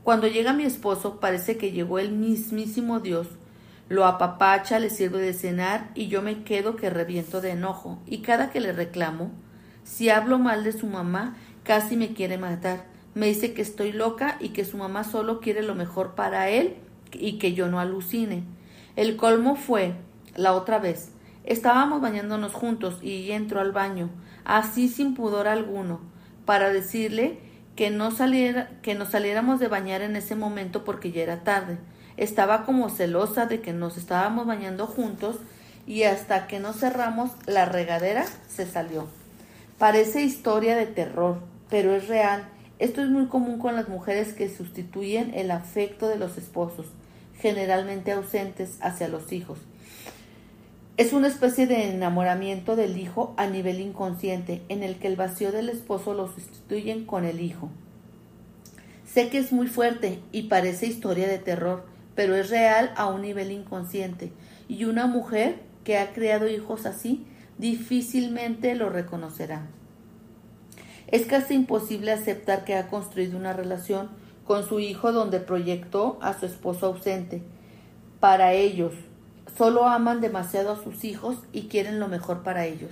Cuando 0.02 0.28
llega 0.28 0.54
mi 0.54 0.64
esposo, 0.64 1.20
parece 1.20 1.59
que 1.59 1.70
llegó 1.70 1.98
el 1.98 2.12
mismísimo 2.12 3.00
Dios. 3.00 3.26
Lo 3.90 4.07
apapacha, 4.07 4.78
le 4.78 4.88
sirve 4.88 5.20
de 5.20 5.35
cenar 5.35 5.90
y 5.94 6.09
yo 6.09 6.22
me 6.22 6.42
quedo 6.42 6.76
que 6.76 6.88
reviento 6.88 7.42
de 7.42 7.50
enojo. 7.50 7.98
Y 8.07 8.22
cada 8.22 8.48
que 8.48 8.61
le 8.61 8.72
reclamo, 8.72 9.31
si 9.85 10.09
hablo 10.09 10.38
mal 10.38 10.64
de 10.64 10.72
su 10.72 10.87
mamá, 10.87 11.37
casi 11.64 11.98
me 11.98 12.14
quiere 12.14 12.38
matar 12.38 12.96
me 13.18 13.26
dice 13.26 13.52
que 13.52 13.62
estoy 13.62 13.90
loca 13.90 14.37
y 14.38 14.50
que 14.50 14.64
su 14.64 14.76
mamá 14.76 15.02
solo 15.02 15.40
quiere 15.40 15.62
lo 15.62 15.74
mejor 15.74 16.14
para 16.14 16.50
él 16.50 16.76
y 17.12 17.38
que 17.38 17.52
yo 17.52 17.66
no 17.66 17.81
alucine. 17.81 18.44
El 18.94 19.16
colmo 19.16 19.57
fue 19.57 19.94
la 20.37 20.52
otra 20.52 20.78
vez. 20.78 21.11
Estábamos 21.42 22.00
bañándonos 22.00 22.52
juntos 22.52 23.00
y 23.02 23.33
entró 23.33 23.59
al 23.59 23.72
baño, 23.72 24.09
así 24.44 24.88
sin 24.88 25.14
pudor 25.14 25.48
alguno, 25.48 25.98
para 26.44 26.72
decirle 26.72 27.40
que 27.74 27.90
no 27.90 28.12
saliera, 28.12 28.70
que 28.83 28.94
nos 28.94 29.09
saliéramos 29.09 29.59
de 29.59 29.66
bañar 29.66 30.00
en 30.02 30.14
ese 30.14 30.37
momento 30.37 30.85
porque 30.85 31.11
ya 31.11 31.22
era 31.22 31.42
tarde. 31.42 31.76
Estaba 32.16 32.64
como 32.64 32.88
celosa 32.88 33.46
de 33.46 33.61
que 33.61 33.72
nos 33.72 33.96
estábamos 33.96 34.46
bañando 34.46 34.87
juntos 34.87 35.38
y 35.88 36.04
hasta 36.04 36.46
que 36.46 36.61
no 36.61 36.72
cerramos 36.72 37.33
la 37.46 37.64
regadera 37.64 38.26
se 38.46 38.64
salió. 38.64 39.09
Parece 39.76 40.22
historia 40.22 40.76
de 40.76 40.87
terror, 40.87 41.40
pero 41.68 41.96
es 41.96 42.07
real 42.07 42.48
esto 42.79 43.03
es 43.03 43.09
muy 43.09 43.27
común 43.27 43.59
con 43.59 43.75
las 43.75 43.88
mujeres 43.88 44.33
que 44.33 44.49
sustituyen 44.49 45.33
el 45.35 45.51
afecto 45.51 46.09
de 46.09 46.17
los 46.17 46.38
esposos, 46.38 46.87
generalmente 47.41 48.12
ausentes 48.12 48.79
hacia 48.81 49.09
los 49.09 49.33
hijos. 49.33 49.59
Es 50.97 51.12
una 51.12 51.29
especie 51.29 51.67
de 51.67 51.91
enamoramiento 51.91 52.75
del 52.75 52.99
hijo 52.99 53.35
a 53.37 53.47
nivel 53.47 53.81
inconsciente, 53.81 54.62
en 54.69 54.83
el 54.83 54.99
que 54.99 55.07
el 55.07 55.17
vacío 55.17 55.53
del 55.53 55.69
esposo 55.69 56.14
lo 56.14 56.27
sustituyen 56.27 57.05
con 57.05 57.25
el 57.25 57.41
hijo. 57.41 57.69
Sé 59.07 59.29
que 59.29 59.38
es 59.38 59.53
muy 59.53 59.69
fuerte 59.69 60.21
y 60.33 60.45
parece 60.45 60.87
historia 60.87 61.29
de 61.29 61.38
terror, 61.38 61.85
pero 62.14 62.35
es 62.35 62.51
real 62.51 62.93
a 62.97 63.07
un 63.07 63.23
nivel 63.23 63.53
inconsciente, 63.53 64.33
y 64.69 64.85
una 64.85 65.07
mujer 65.07 65.61
que 65.85 65.99
ha 65.99 66.12
criado 66.12 66.49
hijos 66.49 66.85
así 66.85 67.27
difícilmente 67.59 68.75
lo 68.75 68.91
reconocerá. 68.91 69.67
Es 71.09 71.25
casi 71.25 71.55
imposible 71.55 72.12
aceptar 72.12 72.64
que 72.64 72.75
ha 72.75 72.88
construido 72.88 73.38
una 73.38 73.55
relación 73.55 74.11
con 74.47 74.66
su 74.66 74.79
hijo 74.79 75.12
donde 75.12 75.40
proyectó 75.40 76.18
a 76.21 76.38
su 76.38 76.47
esposo 76.47 76.87
ausente. 76.87 77.42
Para 78.21 78.53
ellos, 78.53 78.92
solo 79.57 79.87
aman 79.87 80.21
demasiado 80.21 80.73
a 80.73 80.83
sus 80.83 81.05
hijos 81.05 81.38
y 81.53 81.62
quieren 81.68 81.99
lo 81.99 82.09
mejor 82.09 82.42
para 82.42 82.66
ellos. 82.66 82.90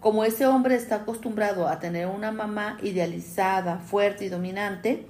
Como 0.00 0.24
ese 0.24 0.46
hombre 0.46 0.76
está 0.76 0.96
acostumbrado 0.96 1.66
a 1.66 1.80
tener 1.80 2.06
una 2.06 2.30
mamá 2.30 2.78
idealizada, 2.82 3.78
fuerte 3.78 4.24
y 4.26 4.28
dominante, 4.28 5.06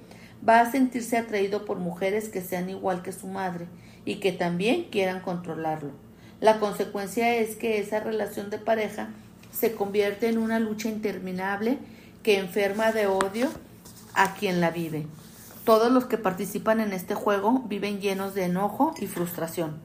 va 0.47 0.61
a 0.61 0.71
sentirse 0.71 1.17
atraído 1.17 1.65
por 1.65 1.77
mujeres 1.77 2.29
que 2.29 2.41
sean 2.41 2.69
igual 2.69 3.03
que 3.03 3.11
su 3.11 3.27
madre 3.27 3.67
y 4.05 4.15
que 4.15 4.31
también 4.31 4.85
quieran 4.85 5.21
controlarlo. 5.21 5.91
La 6.41 6.59
consecuencia 6.59 7.35
es 7.35 7.55
que 7.55 7.79
esa 7.79 7.99
relación 7.99 8.49
de 8.49 8.57
pareja 8.57 9.09
se 9.51 9.73
convierte 9.73 10.29
en 10.29 10.39
una 10.39 10.59
lucha 10.59 10.89
interminable 10.89 11.77
que 12.23 12.39
enferma 12.39 12.91
de 12.91 13.07
odio 13.07 13.49
a 14.13 14.33
quien 14.33 14.61
la 14.61 14.71
vive. 14.71 15.07
Todos 15.63 15.91
los 15.91 16.05
que 16.05 16.17
participan 16.17 16.79
en 16.79 16.93
este 16.93 17.15
juego 17.15 17.63
viven 17.67 18.01
llenos 18.01 18.33
de 18.33 18.45
enojo 18.45 18.93
y 18.99 19.07
frustración. 19.07 19.77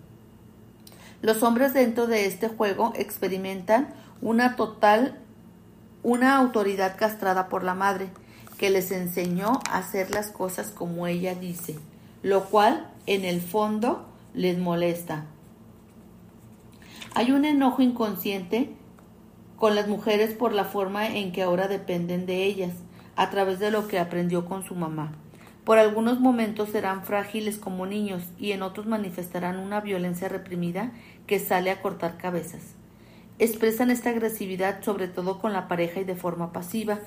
Los 1.20 1.42
hombres 1.42 1.74
dentro 1.74 2.06
de 2.06 2.26
este 2.26 2.48
juego 2.48 2.92
experimentan 2.96 3.94
una 4.20 4.56
total, 4.56 5.18
una 6.02 6.36
autoridad 6.36 6.96
castrada 6.96 7.48
por 7.48 7.64
la 7.64 7.74
madre, 7.74 8.08
que 8.58 8.70
les 8.70 8.90
enseñó 8.92 9.60
a 9.68 9.78
hacer 9.78 10.10
las 10.10 10.28
cosas 10.28 10.68
como 10.68 11.06
ella 11.06 11.34
dice, 11.34 11.78
lo 12.22 12.44
cual 12.44 12.90
en 13.06 13.24
el 13.24 13.40
fondo 13.40 14.06
les 14.32 14.58
molesta. 14.58 15.26
Hay 17.14 17.32
un 17.32 17.44
enojo 17.44 17.82
inconsciente 17.82 18.74
con 19.56 19.74
las 19.74 19.88
mujeres 19.88 20.34
por 20.34 20.52
la 20.52 20.64
forma 20.64 21.08
en 21.08 21.32
que 21.32 21.42
ahora 21.42 21.68
dependen 21.68 22.26
de 22.26 22.44
ellas, 22.44 22.72
a 23.16 23.30
través 23.30 23.58
de 23.58 23.70
lo 23.70 23.88
que 23.88 23.98
aprendió 23.98 24.44
con 24.44 24.64
su 24.64 24.74
mamá. 24.74 25.12
Por 25.64 25.78
algunos 25.78 26.20
momentos 26.20 26.70
serán 26.70 27.04
frágiles 27.04 27.56
como 27.56 27.86
niños 27.86 28.22
y 28.38 28.52
en 28.52 28.62
otros 28.62 28.86
manifestarán 28.86 29.58
una 29.58 29.80
violencia 29.80 30.28
reprimida 30.28 30.92
que 31.26 31.38
sale 31.38 31.70
a 31.70 31.80
cortar 31.80 32.18
cabezas. 32.18 32.74
Expresan 33.38 33.90
esta 33.90 34.10
agresividad 34.10 34.82
sobre 34.82 35.08
todo 35.08 35.40
con 35.40 35.52
la 35.52 35.66
pareja 35.66 36.00
y 36.00 36.04
de 36.04 36.16
forma 36.16 36.52
pasiva. 36.52 36.98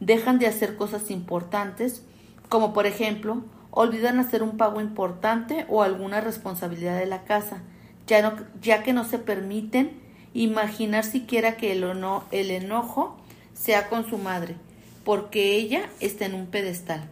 Dejan 0.00 0.38
de 0.38 0.46
hacer 0.46 0.76
cosas 0.76 1.10
importantes, 1.10 2.04
como 2.48 2.72
por 2.72 2.86
ejemplo, 2.86 3.44
olvidan 3.70 4.18
hacer 4.18 4.42
un 4.42 4.56
pago 4.56 4.80
importante 4.80 5.64
o 5.68 5.82
alguna 5.82 6.20
responsabilidad 6.20 6.98
de 6.98 7.06
la 7.06 7.22
casa, 7.22 7.62
ya, 8.06 8.36
ya 8.60 8.82
que 8.82 8.92
no 8.92 9.04
se 9.04 9.18
permiten 9.18 10.00
imaginar 10.34 11.04
siquiera 11.04 11.56
que 11.56 11.72
el, 11.72 11.84
el 12.30 12.50
enojo 12.50 13.16
sea 13.54 13.88
con 13.88 14.08
su 14.08 14.18
madre, 14.18 14.56
porque 15.04 15.56
ella 15.56 15.88
está 16.00 16.26
en 16.26 16.34
un 16.34 16.46
pedestal. 16.46 17.08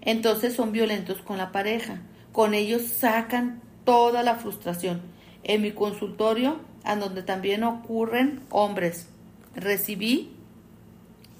Entonces 0.00 0.54
son 0.54 0.72
violentos 0.72 1.18
con 1.22 1.38
la 1.38 1.52
pareja. 1.52 2.00
Con 2.32 2.54
ellos 2.54 2.82
sacan 2.82 3.60
toda 3.84 4.22
la 4.22 4.36
frustración. 4.36 5.00
En 5.42 5.62
mi 5.62 5.72
consultorio, 5.72 6.58
a 6.84 6.96
donde 6.96 7.22
también 7.22 7.64
ocurren 7.64 8.40
hombres, 8.50 9.06
recibí 9.54 10.32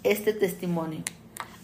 este 0.03 0.33
testimonio. 0.33 1.03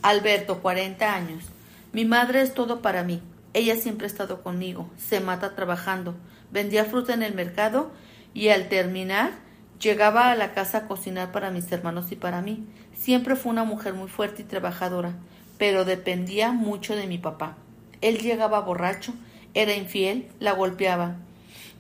Alberto, 0.03 0.61
40 0.63 1.15
años. 1.15 1.45
Mi 1.93 2.05
madre 2.05 2.43
es 2.43 2.55
todo 2.55 2.83
para 2.83 3.03
mí. 3.03 3.21
Ella 3.55 3.77
siempre 3.77 4.07
ha 4.07 4.11
estado 4.11 4.43
conmigo. 4.43 4.89
Se 4.99 5.21
mata 5.21 5.55
trabajando. 5.55 6.15
Vendía 6.53 6.85
fruta 6.85 7.15
en 7.15 7.23
el 7.23 7.35
mercado 7.35 7.91
y 8.37 8.51
al 8.51 8.69
terminar 8.69 9.33
llegaba 9.81 10.31
a 10.31 10.37
la 10.37 10.53
casa 10.53 10.79
a 10.79 10.87
cocinar 10.87 11.33
para 11.33 11.51
mis 11.51 11.71
hermanos 11.73 12.13
y 12.13 12.17
para 12.17 12.43
mí. 12.43 12.65
Siempre 12.95 13.35
fue 13.35 13.51
una 13.51 13.65
mujer 13.65 13.95
muy 13.95 14.09
fuerte 14.09 14.43
y 14.43 14.45
trabajadora 14.45 15.15
pero 15.59 15.85
dependía 15.85 16.53
mucho 16.53 16.95
de 16.97 17.07
mi 17.07 17.19
papá. 17.19 17.57
Él 18.01 18.19
llegaba 18.19 18.61
borracho, 18.61 19.15
era 19.55 19.75
infiel, 19.75 20.29
la 20.39 20.53
golpeaba. 20.53 21.17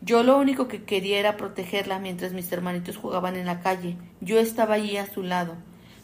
Yo 0.02 0.22
lo 0.22 0.38
único 0.38 0.68
que 0.68 0.84
quería 0.84 1.18
era 1.18 1.36
protegerla 1.36 1.98
mientras 1.98 2.32
mis 2.32 2.50
hermanitos 2.52 2.96
jugaban 2.96 3.36
en 3.36 3.46
la 3.46 3.60
calle. 3.60 3.96
Yo 4.20 4.38
estaba 4.38 4.74
allí 4.74 4.96
a 4.96 5.10
su 5.10 5.22
lado. 5.22 5.54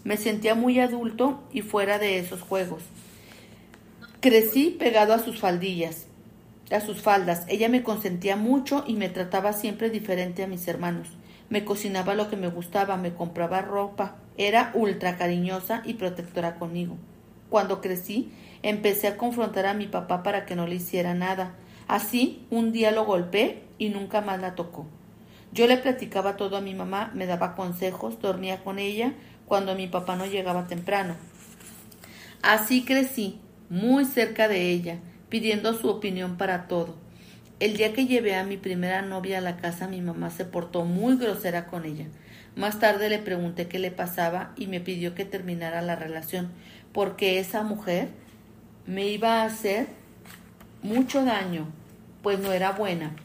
Me 0.04 0.16
sentía 0.16 0.54
muy 0.54 0.80
adulto 0.80 1.42
y 1.52 1.62
fuera 1.62 1.98
de 1.98 2.18
esos 2.18 2.40
juegos. 2.40 2.82
Crecí 4.20 4.76
pegado 4.78 5.14
a 5.14 5.18
sus 5.18 5.40
faldillas, 5.40 6.06
a 6.74 6.80
sus 6.80 7.00
faldas. 7.00 7.44
Ella 7.48 7.68
me 7.68 7.82
consentía 7.82 8.36
mucho 8.36 8.84
y 8.86 8.94
me 8.94 9.08
trataba 9.08 9.52
siempre 9.52 9.90
diferente 9.90 10.42
a 10.42 10.46
mis 10.46 10.66
hermanos. 10.68 11.08
Me 11.48 11.64
cocinaba 11.64 12.14
lo 12.14 12.30
que 12.30 12.36
me 12.36 12.48
gustaba, 12.48 12.96
me 12.96 13.12
compraba 13.14 13.60
ropa. 13.60 14.16
Era 14.38 14.70
ultra 14.74 15.16
cariñosa 15.16 15.82
y 15.84 15.94
protectora 15.94 16.54
conmigo. 16.54 16.96
Cuando 17.50 17.80
crecí, 17.80 18.32
empecé 18.62 19.08
a 19.08 19.16
confrontar 19.16 19.66
a 19.66 19.74
mi 19.74 19.86
papá 19.86 20.22
para 20.22 20.46
que 20.46 20.56
no 20.56 20.66
le 20.66 20.76
hiciera 20.76 21.12
nada. 21.14 21.54
Así, 21.88 22.46
un 22.50 22.72
día 22.72 22.90
lo 22.90 23.04
golpeé 23.04 23.62
y 23.78 23.90
nunca 23.90 24.22
más 24.22 24.40
la 24.40 24.54
tocó. 24.54 24.86
Yo 25.52 25.66
le 25.66 25.76
platicaba 25.76 26.36
todo 26.38 26.56
a 26.56 26.62
mi 26.62 26.74
mamá, 26.74 27.10
me 27.14 27.26
daba 27.26 27.54
consejos, 27.54 28.20
dormía 28.20 28.64
con 28.64 28.78
ella 28.78 29.12
cuando 29.44 29.74
mi 29.74 29.86
papá 29.86 30.16
no 30.16 30.24
llegaba 30.24 30.66
temprano. 30.66 31.14
Así 32.40 32.84
crecí, 32.84 33.38
muy 33.68 34.06
cerca 34.06 34.48
de 34.48 34.70
ella, 34.70 34.98
pidiendo 35.32 35.72
su 35.72 35.88
opinión 35.88 36.36
para 36.36 36.68
todo. 36.68 36.94
El 37.58 37.78
día 37.78 37.94
que 37.94 38.04
llevé 38.04 38.34
a 38.34 38.44
mi 38.44 38.58
primera 38.58 39.00
novia 39.00 39.38
a 39.38 39.40
la 39.40 39.56
casa, 39.56 39.88
mi 39.88 40.02
mamá 40.02 40.28
se 40.28 40.44
portó 40.44 40.84
muy 40.84 41.16
grosera 41.16 41.64
con 41.64 41.86
ella. 41.86 42.04
Más 42.54 42.78
tarde 42.78 43.08
le 43.08 43.18
pregunté 43.18 43.66
qué 43.66 43.78
le 43.78 43.90
pasaba 43.90 44.52
y 44.58 44.66
me 44.66 44.80
pidió 44.80 45.14
que 45.14 45.24
terminara 45.24 45.80
la 45.80 45.96
relación, 45.96 46.50
porque 46.92 47.38
esa 47.38 47.62
mujer 47.62 48.08
me 48.84 49.06
iba 49.08 49.40
a 49.40 49.46
hacer 49.46 49.86
mucho 50.82 51.24
daño, 51.24 51.66
pues 52.22 52.38
no 52.38 52.52
era 52.52 52.72
buena. 52.72 53.16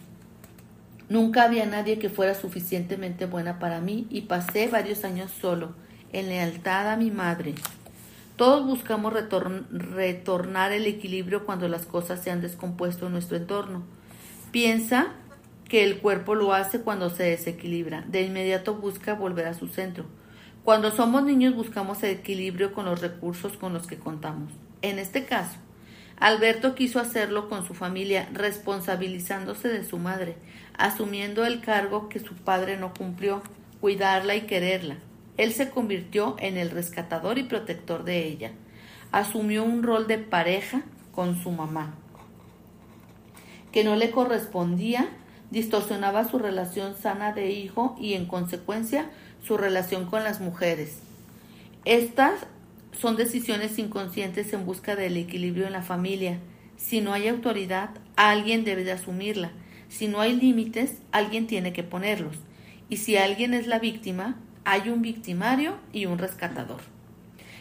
Nunca 1.09 1.43
había 1.43 1.65
nadie 1.65 1.99
que 1.99 2.07
fuera 2.07 2.35
suficientemente 2.35 3.25
buena 3.25 3.59
para 3.59 3.81
mí 3.81 4.07
y 4.09 4.21
pasé 4.21 4.69
varios 4.69 5.03
años 5.03 5.29
solo, 5.41 5.75
en 6.13 6.29
lealtad 6.29 6.89
a 6.89 6.95
mi 6.95 7.11
madre. 7.11 7.53
Todos 8.37 8.67
buscamos 8.67 9.13
retornar 9.13 10.71
el 10.71 10.85
equilibrio 10.85 11.43
cuando 11.43 11.67
las 11.67 11.87
cosas 11.87 12.23
se 12.23 12.29
han 12.29 12.39
descompuesto 12.39 13.07
en 13.07 13.13
nuestro 13.13 13.35
entorno. 13.35 13.83
Piensa 14.51 15.07
que 15.67 15.83
el 15.83 15.97
cuerpo 15.97 16.35
lo 16.35 16.53
hace 16.53 16.81
cuando 16.81 17.09
se 17.09 17.23
desequilibra. 17.23 18.03
De 18.07 18.21
inmediato 18.21 18.75
busca 18.75 19.15
volver 19.15 19.47
a 19.47 19.55
su 19.55 19.67
centro. 19.67 20.05
Cuando 20.63 20.91
somos 20.91 21.23
niños 21.23 21.55
buscamos 21.55 22.03
el 22.03 22.11
equilibrio 22.11 22.73
con 22.73 22.85
los 22.85 23.01
recursos 23.01 23.57
con 23.57 23.73
los 23.73 23.87
que 23.87 23.97
contamos. 23.97 24.53
En 24.83 24.99
este 24.99 25.25
caso, 25.25 25.57
Alberto 26.19 26.75
quiso 26.75 26.99
hacerlo 26.99 27.49
con 27.49 27.65
su 27.65 27.73
familia, 27.73 28.29
responsabilizándose 28.33 29.67
de 29.67 29.83
su 29.83 29.97
madre, 29.97 30.35
asumiendo 30.77 31.43
el 31.43 31.61
cargo 31.61 32.07
que 32.07 32.19
su 32.19 32.35
padre 32.35 32.77
no 32.77 32.93
cumplió, 32.93 33.41
cuidarla 33.81 34.35
y 34.35 34.41
quererla. 34.41 34.97
Él 35.37 35.53
se 35.53 35.69
convirtió 35.69 36.35
en 36.39 36.57
el 36.57 36.71
rescatador 36.71 37.37
y 37.37 37.43
protector 37.43 38.03
de 38.03 38.25
ella. 38.25 38.51
Asumió 39.11 39.63
un 39.63 39.83
rol 39.83 40.07
de 40.07 40.17
pareja 40.17 40.83
con 41.11 41.41
su 41.41 41.51
mamá, 41.51 41.95
que 43.71 43.83
no 43.83 43.95
le 43.95 44.11
correspondía, 44.11 45.09
distorsionaba 45.49 46.27
su 46.27 46.39
relación 46.39 46.95
sana 46.95 47.31
de 47.31 47.51
hijo 47.51 47.95
y 47.99 48.13
en 48.13 48.25
consecuencia 48.25 49.09
su 49.43 49.57
relación 49.57 50.05
con 50.05 50.23
las 50.23 50.41
mujeres. 50.41 50.99
Estas 51.85 52.45
son 52.91 53.15
decisiones 53.15 53.79
inconscientes 53.79 54.51
en 54.53 54.65
busca 54.65 54.95
del 54.95 55.17
equilibrio 55.17 55.67
en 55.67 55.73
la 55.73 55.83
familia. 55.83 56.39
Si 56.75 56.99
no 56.99 57.13
hay 57.13 57.27
autoridad, 57.27 57.91
alguien 58.15 58.63
debe 58.63 58.83
de 58.83 58.91
asumirla. 58.91 59.51
Si 59.87 60.07
no 60.07 60.19
hay 60.19 60.33
límites, 60.35 60.97
alguien 61.11 61.47
tiene 61.47 61.71
que 61.71 61.83
ponerlos. 61.83 62.37
Y 62.89 62.97
si 62.97 63.17
alguien 63.17 63.53
es 63.53 63.67
la 63.67 63.79
víctima, 63.79 64.37
hay 64.69 64.89
un 64.89 65.01
victimario 65.01 65.77
y 65.93 66.07
un 66.07 66.17
rescatador. 66.17 66.81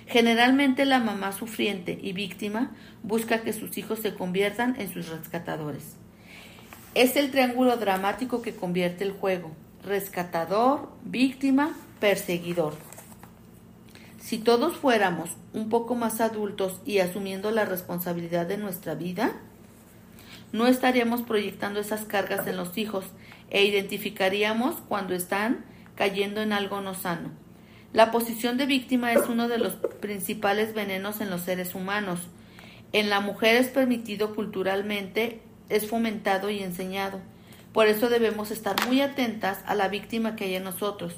Generalmente 0.08 0.84
la 0.84 0.98
mamá 0.98 1.30
sufriente 1.30 1.96
y 2.02 2.12
víctima 2.12 2.72
busca 3.04 3.42
que 3.42 3.52
sus 3.52 3.78
hijos 3.78 4.00
se 4.00 4.14
conviertan 4.14 4.74
en 4.80 4.92
sus 4.92 5.08
rescatadores. 5.08 5.94
Es 6.94 7.14
el 7.14 7.30
triángulo 7.30 7.76
dramático 7.76 8.42
que 8.42 8.56
convierte 8.56 9.04
el 9.04 9.12
juego 9.12 9.54
rescatador, 9.84 10.88
víctima, 11.04 11.76
perseguidor. 12.00 12.74
Si 14.18 14.38
todos 14.38 14.76
fuéramos 14.76 15.30
un 15.52 15.68
poco 15.68 15.94
más 15.94 16.20
adultos 16.20 16.80
y 16.84 16.98
asumiendo 16.98 17.52
la 17.52 17.66
responsabilidad 17.66 18.46
de 18.46 18.58
nuestra 18.58 18.96
vida, 18.96 19.30
no 20.50 20.66
estaríamos 20.66 21.22
proyectando 21.22 21.78
esas 21.78 22.04
cargas 22.04 22.48
en 22.48 22.56
los 22.56 22.76
hijos 22.76 23.04
e 23.50 23.64
identificaríamos 23.64 24.74
cuando 24.88 25.14
están 25.14 25.64
cayendo 25.96 26.42
en 26.42 26.52
algo 26.52 26.80
no 26.80 26.94
sano. 26.94 27.30
La 27.92 28.10
posición 28.10 28.58
de 28.58 28.66
víctima 28.66 29.12
es 29.12 29.28
uno 29.28 29.48
de 29.48 29.58
los 29.58 29.74
principales 29.74 30.74
venenos 30.74 31.20
en 31.20 31.30
los 31.30 31.40
seres 31.40 31.74
humanos. 31.74 32.20
En 32.92 33.10
la 33.10 33.20
mujer 33.20 33.56
es 33.56 33.68
permitido 33.68 34.34
culturalmente, 34.34 35.40
es 35.68 35.88
fomentado 35.88 36.50
y 36.50 36.62
enseñado. 36.62 37.20
Por 37.72 37.88
eso 37.88 38.08
debemos 38.08 38.50
estar 38.50 38.76
muy 38.86 39.00
atentas 39.00 39.58
a 39.66 39.74
la 39.74 39.88
víctima 39.88 40.36
que 40.36 40.44
hay 40.44 40.54
en 40.54 40.64
nosotros, 40.64 41.14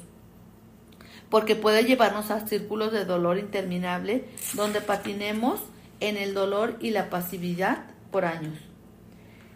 porque 1.29 1.55
puede 1.55 1.83
llevarnos 1.83 2.31
a 2.31 2.47
círculos 2.47 2.91
de 2.91 3.05
dolor 3.05 3.37
interminable 3.37 4.25
donde 4.53 4.81
patinemos 4.81 5.61
en 5.99 6.17
el 6.17 6.33
dolor 6.33 6.77
y 6.81 6.91
la 6.91 7.09
pasividad 7.09 7.85
por 8.11 8.25
años. 8.25 8.57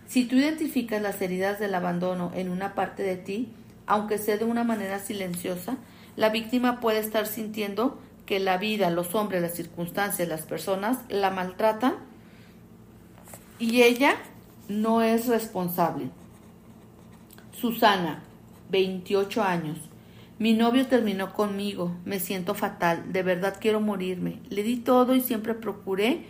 Si 0.08 0.26
tú 0.26 0.36
identificas 0.36 1.02
las 1.02 1.22
heridas 1.22 1.60
del 1.60 1.74
abandono 1.74 2.32
en 2.36 2.50
una 2.50 2.76
parte 2.76 3.04
de 3.04 3.18
ti, 3.18 3.52
aunque 3.88 4.18
sea 4.18 4.38
de 4.38 4.46
una 4.46 4.64
manera 4.64 5.00
silenciosa, 5.00 5.78
la 6.16 6.30
víctima 6.30 6.80
puede 6.80 7.00
estar 7.00 7.28
sintiendo 7.28 8.00
que 8.26 8.40
la 8.40 8.58
vida, 8.58 8.90
los 8.90 9.16
hombres, 9.16 9.42
las 9.42 9.54
circunstancias, 9.54 10.28
las 10.28 10.44
personas 10.44 11.00
la 11.10 11.30
maltratan 11.30 11.96
y 13.60 13.82
ella 13.82 14.16
no 14.68 15.02
es 15.02 15.28
responsable. 15.28 16.10
Susana, 17.52 18.24
28 18.72 19.44
años. 19.44 19.78
Mi 20.40 20.54
novio 20.54 20.88
terminó 20.88 21.34
conmigo, 21.34 21.96
me 22.06 22.20
siento 22.20 22.56
fatal, 22.56 23.14
de 23.14 23.24
verdad 23.24 23.58
quiero 23.60 23.80
morirme. 23.80 24.40
Le 24.50 24.64
di 24.64 24.78
todo 24.78 25.16
y 25.16 25.22
siempre 25.22 25.54
procuré 25.54 26.26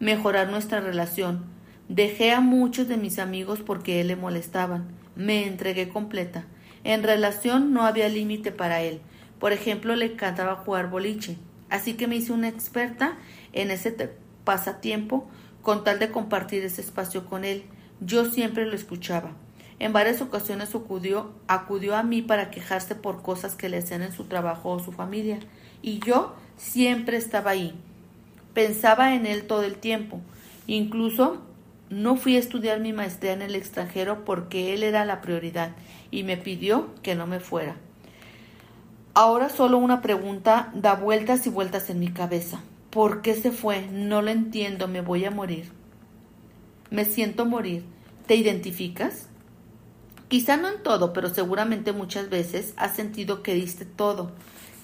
mejorar 0.00 0.50
nuestra 0.50 0.80
relación. 0.80 1.44
Dejé 1.88 2.32
a 2.32 2.40
muchos 2.40 2.88
de 2.88 2.96
mis 2.96 3.18
amigos 3.18 3.60
porque 3.60 4.00
él 4.00 4.08
le 4.08 4.16
molestaban. 4.16 4.88
Me 5.16 5.46
entregué 5.46 5.88
completa. 5.88 6.46
En 6.84 7.02
relación 7.02 7.72
no 7.72 7.84
había 7.84 8.08
límite 8.08 8.52
para 8.52 8.82
él. 8.82 9.00
Por 9.40 9.52
ejemplo, 9.52 9.96
le 9.96 10.12
encantaba 10.12 10.56
jugar 10.56 10.90
boliche. 10.90 11.38
Así 11.70 11.94
que 11.94 12.06
me 12.06 12.16
hice 12.16 12.32
una 12.32 12.48
experta 12.48 13.16
en 13.52 13.70
ese 13.70 14.12
pasatiempo 14.44 15.26
con 15.62 15.82
tal 15.82 15.98
de 15.98 16.10
compartir 16.10 16.62
ese 16.62 16.82
espacio 16.82 17.26
con 17.26 17.44
él. 17.44 17.64
Yo 18.00 18.26
siempre 18.26 18.66
lo 18.66 18.74
escuchaba. 18.74 19.32
En 19.78 19.92
varias 19.92 20.20
ocasiones 20.22 20.74
acudió, 20.74 21.32
a 21.48 22.02
mí 22.02 22.22
para 22.22 22.50
quejarse 22.50 22.94
por 22.94 23.22
cosas 23.22 23.56
que 23.56 23.68
le 23.68 23.78
hacían 23.78 24.02
en 24.02 24.12
su 24.12 24.24
trabajo 24.24 24.70
o 24.70 24.78
su 24.78 24.92
familia. 24.92 25.40
Y 25.82 25.98
yo 25.98 26.36
siempre 26.56 27.16
estaba 27.16 27.50
ahí. 27.50 27.74
Pensaba 28.52 29.14
en 29.14 29.26
él 29.26 29.46
todo 29.46 29.64
el 29.64 29.76
tiempo. 29.76 30.20
Incluso 30.66 31.42
no 31.94 32.16
fui 32.16 32.34
a 32.34 32.40
estudiar 32.40 32.80
mi 32.80 32.92
maestría 32.92 33.32
en 33.32 33.42
el 33.42 33.54
extranjero 33.54 34.24
porque 34.24 34.74
él 34.74 34.82
era 34.82 35.04
la 35.04 35.20
prioridad 35.20 35.70
y 36.10 36.24
me 36.24 36.36
pidió 36.36 36.92
que 37.02 37.14
no 37.14 37.28
me 37.28 37.38
fuera. 37.38 37.76
Ahora 39.14 39.48
solo 39.48 39.78
una 39.78 40.02
pregunta 40.02 40.72
da 40.74 40.96
vueltas 40.96 41.46
y 41.46 41.50
vueltas 41.50 41.90
en 41.90 42.00
mi 42.00 42.08
cabeza. 42.08 42.60
¿Por 42.90 43.22
qué 43.22 43.34
se 43.34 43.52
fue? 43.52 43.86
No 43.92 44.22
lo 44.22 44.32
entiendo, 44.32 44.88
me 44.88 45.02
voy 45.02 45.24
a 45.24 45.30
morir. 45.30 45.70
Me 46.90 47.04
siento 47.04 47.46
morir. 47.46 47.84
¿Te 48.26 48.34
identificas? 48.34 49.28
Quizá 50.26 50.56
no 50.56 50.68
en 50.68 50.82
todo, 50.82 51.12
pero 51.12 51.28
seguramente 51.28 51.92
muchas 51.92 52.28
veces 52.28 52.74
has 52.76 52.96
sentido 52.96 53.44
que 53.44 53.54
diste 53.54 53.84
todo, 53.84 54.32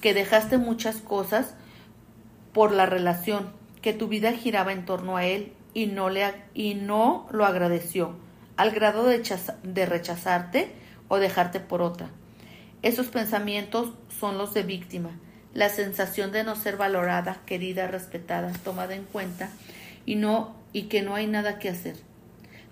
que 0.00 0.14
dejaste 0.14 0.58
muchas 0.58 0.98
cosas 0.98 1.54
por 2.52 2.70
la 2.70 2.86
relación, 2.86 3.48
que 3.82 3.92
tu 3.92 4.06
vida 4.06 4.30
giraba 4.32 4.72
en 4.72 4.84
torno 4.84 5.16
a 5.16 5.24
él 5.24 5.54
y 5.74 5.86
no, 5.86 6.10
le, 6.10 6.32
y 6.54 6.74
no 6.74 7.28
lo 7.30 7.44
agradeció, 7.46 8.14
al 8.56 8.70
grado 8.72 9.04
de, 9.04 9.22
de 9.62 9.86
rechazarte 9.86 10.72
o 11.08 11.18
dejarte 11.18 11.60
por 11.60 11.82
otra. 11.82 12.10
Esos 12.82 13.08
pensamientos 13.08 13.92
son 14.18 14.38
los 14.38 14.54
de 14.54 14.62
víctima, 14.62 15.10
la 15.54 15.68
sensación 15.68 16.32
de 16.32 16.44
no 16.44 16.56
ser 16.56 16.76
valorada, 16.76 17.40
querida, 17.46 17.86
respetada, 17.86 18.52
tomada 18.64 18.94
en 18.94 19.04
cuenta 19.04 19.50
y 20.06 20.16
no 20.16 20.54
y 20.72 20.84
que 20.84 21.02
no 21.02 21.14
hay 21.14 21.26
nada 21.26 21.58
que 21.58 21.68
hacer. 21.68 21.96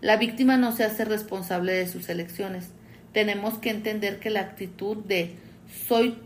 La 0.00 0.16
víctima 0.16 0.56
no 0.56 0.72
se 0.72 0.84
hace 0.84 1.04
responsable 1.04 1.72
de 1.72 1.88
sus 1.88 2.08
elecciones. 2.08 2.68
Tenemos 3.12 3.58
que 3.58 3.70
entender 3.70 4.20
que 4.20 4.30
la 4.30 4.40
actitud 4.40 4.96
de 4.96 5.34
soy 5.88 6.18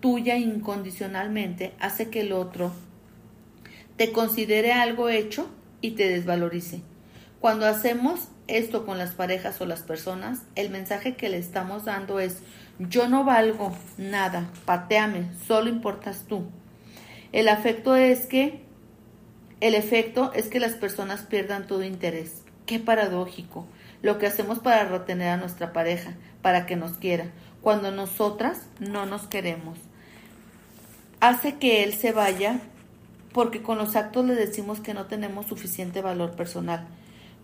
tuya 0.00 0.36
incondicionalmente 0.36 1.72
hace 1.80 2.10
que 2.10 2.20
el 2.20 2.32
otro 2.32 2.72
te 3.96 4.12
considere 4.12 4.72
algo 4.72 5.08
hecho 5.08 5.48
y 5.80 5.92
te 5.92 6.08
desvalorice. 6.08 6.80
Cuando 7.40 7.66
hacemos 7.66 8.28
esto 8.48 8.84
con 8.84 8.98
las 8.98 9.12
parejas 9.12 9.60
o 9.60 9.66
las 9.66 9.82
personas, 9.82 10.40
el 10.56 10.70
mensaje 10.70 11.14
que 11.14 11.28
le 11.28 11.38
estamos 11.38 11.84
dando 11.84 12.18
es 12.18 12.38
yo 12.78 13.08
no 13.08 13.24
valgo 13.24 13.76
nada, 13.96 14.50
pateame, 14.64 15.30
solo 15.46 15.68
importas 15.68 16.24
tú. 16.28 16.44
El 17.32 17.48
afecto 17.48 17.94
es 17.96 18.26
que 18.26 18.62
el 19.60 19.74
efecto 19.74 20.32
es 20.34 20.48
que 20.48 20.60
las 20.60 20.74
personas 20.74 21.22
pierdan 21.22 21.66
todo 21.66 21.82
interés. 21.82 22.42
Qué 22.66 22.78
paradójico. 22.78 23.66
Lo 24.02 24.18
que 24.18 24.26
hacemos 24.26 24.60
para 24.60 24.84
retener 24.84 25.30
a 25.30 25.36
nuestra 25.36 25.72
pareja, 25.72 26.14
para 26.42 26.66
que 26.66 26.76
nos 26.76 26.92
quiera, 26.98 27.32
cuando 27.60 27.90
nosotras 27.90 28.66
no 28.78 29.06
nos 29.06 29.26
queremos. 29.26 29.78
Hace 31.20 31.56
que 31.56 31.82
él 31.82 31.92
se 31.94 32.12
vaya 32.12 32.60
porque 33.32 33.62
con 33.62 33.78
los 33.78 33.96
actos 33.96 34.24
le 34.24 34.34
decimos 34.34 34.80
que 34.80 34.94
no 34.94 35.06
tenemos 35.06 35.46
suficiente 35.46 36.02
valor 36.02 36.32
personal. 36.32 36.86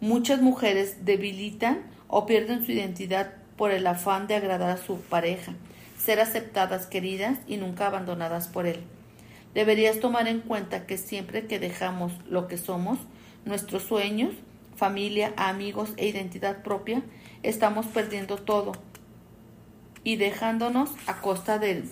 Muchas 0.00 0.40
mujeres 0.40 1.04
debilitan 1.04 1.82
o 2.08 2.26
pierden 2.26 2.64
su 2.64 2.72
identidad 2.72 3.34
por 3.56 3.70
el 3.70 3.86
afán 3.86 4.26
de 4.26 4.34
agradar 4.34 4.70
a 4.70 4.76
su 4.76 5.00
pareja, 5.00 5.54
ser 5.98 6.20
aceptadas, 6.20 6.86
queridas 6.86 7.38
y 7.46 7.56
nunca 7.56 7.86
abandonadas 7.86 8.48
por 8.48 8.66
él. 8.66 8.80
Deberías 9.54 10.00
tomar 10.00 10.26
en 10.26 10.40
cuenta 10.40 10.86
que 10.86 10.98
siempre 10.98 11.46
que 11.46 11.60
dejamos 11.60 12.12
lo 12.28 12.48
que 12.48 12.58
somos, 12.58 12.98
nuestros 13.44 13.84
sueños, 13.84 14.34
familia, 14.76 15.32
amigos 15.36 15.90
e 15.96 16.08
identidad 16.08 16.62
propia, 16.62 17.02
estamos 17.42 17.86
perdiendo 17.86 18.36
todo 18.36 18.72
y 20.02 20.16
dejándonos 20.16 20.90
a 21.06 21.20
costa 21.20 21.58
del 21.58 21.90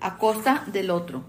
a 0.00 0.16
costa 0.16 0.64
del 0.66 0.90
otro. 0.90 1.24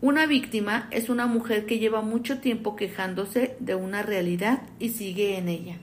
Una 0.00 0.26
víctima 0.26 0.88
es 0.92 1.08
una 1.08 1.26
mujer 1.26 1.66
que 1.66 1.80
lleva 1.80 2.02
mucho 2.02 2.38
tiempo 2.38 2.76
quejándose 2.76 3.56
de 3.58 3.74
una 3.74 4.02
realidad 4.02 4.62
y 4.78 4.90
sigue 4.90 5.36
en 5.36 5.48
ella. 5.48 5.78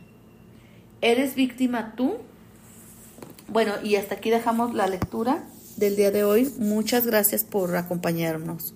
¿Eres 1.01 1.35
víctima 1.35 1.95
tú? 1.97 2.17
Bueno, 3.49 3.73
y 3.83 3.97
hasta 3.97 4.15
aquí 4.15 4.29
dejamos 4.29 4.73
la 4.73 4.87
lectura 4.87 5.43
del 5.75 5.97
día 5.97 6.11
de 6.11 6.23
hoy. 6.23 6.49
Muchas 6.57 7.05
gracias 7.05 7.43
por 7.43 7.75
acompañarnos. 7.75 8.73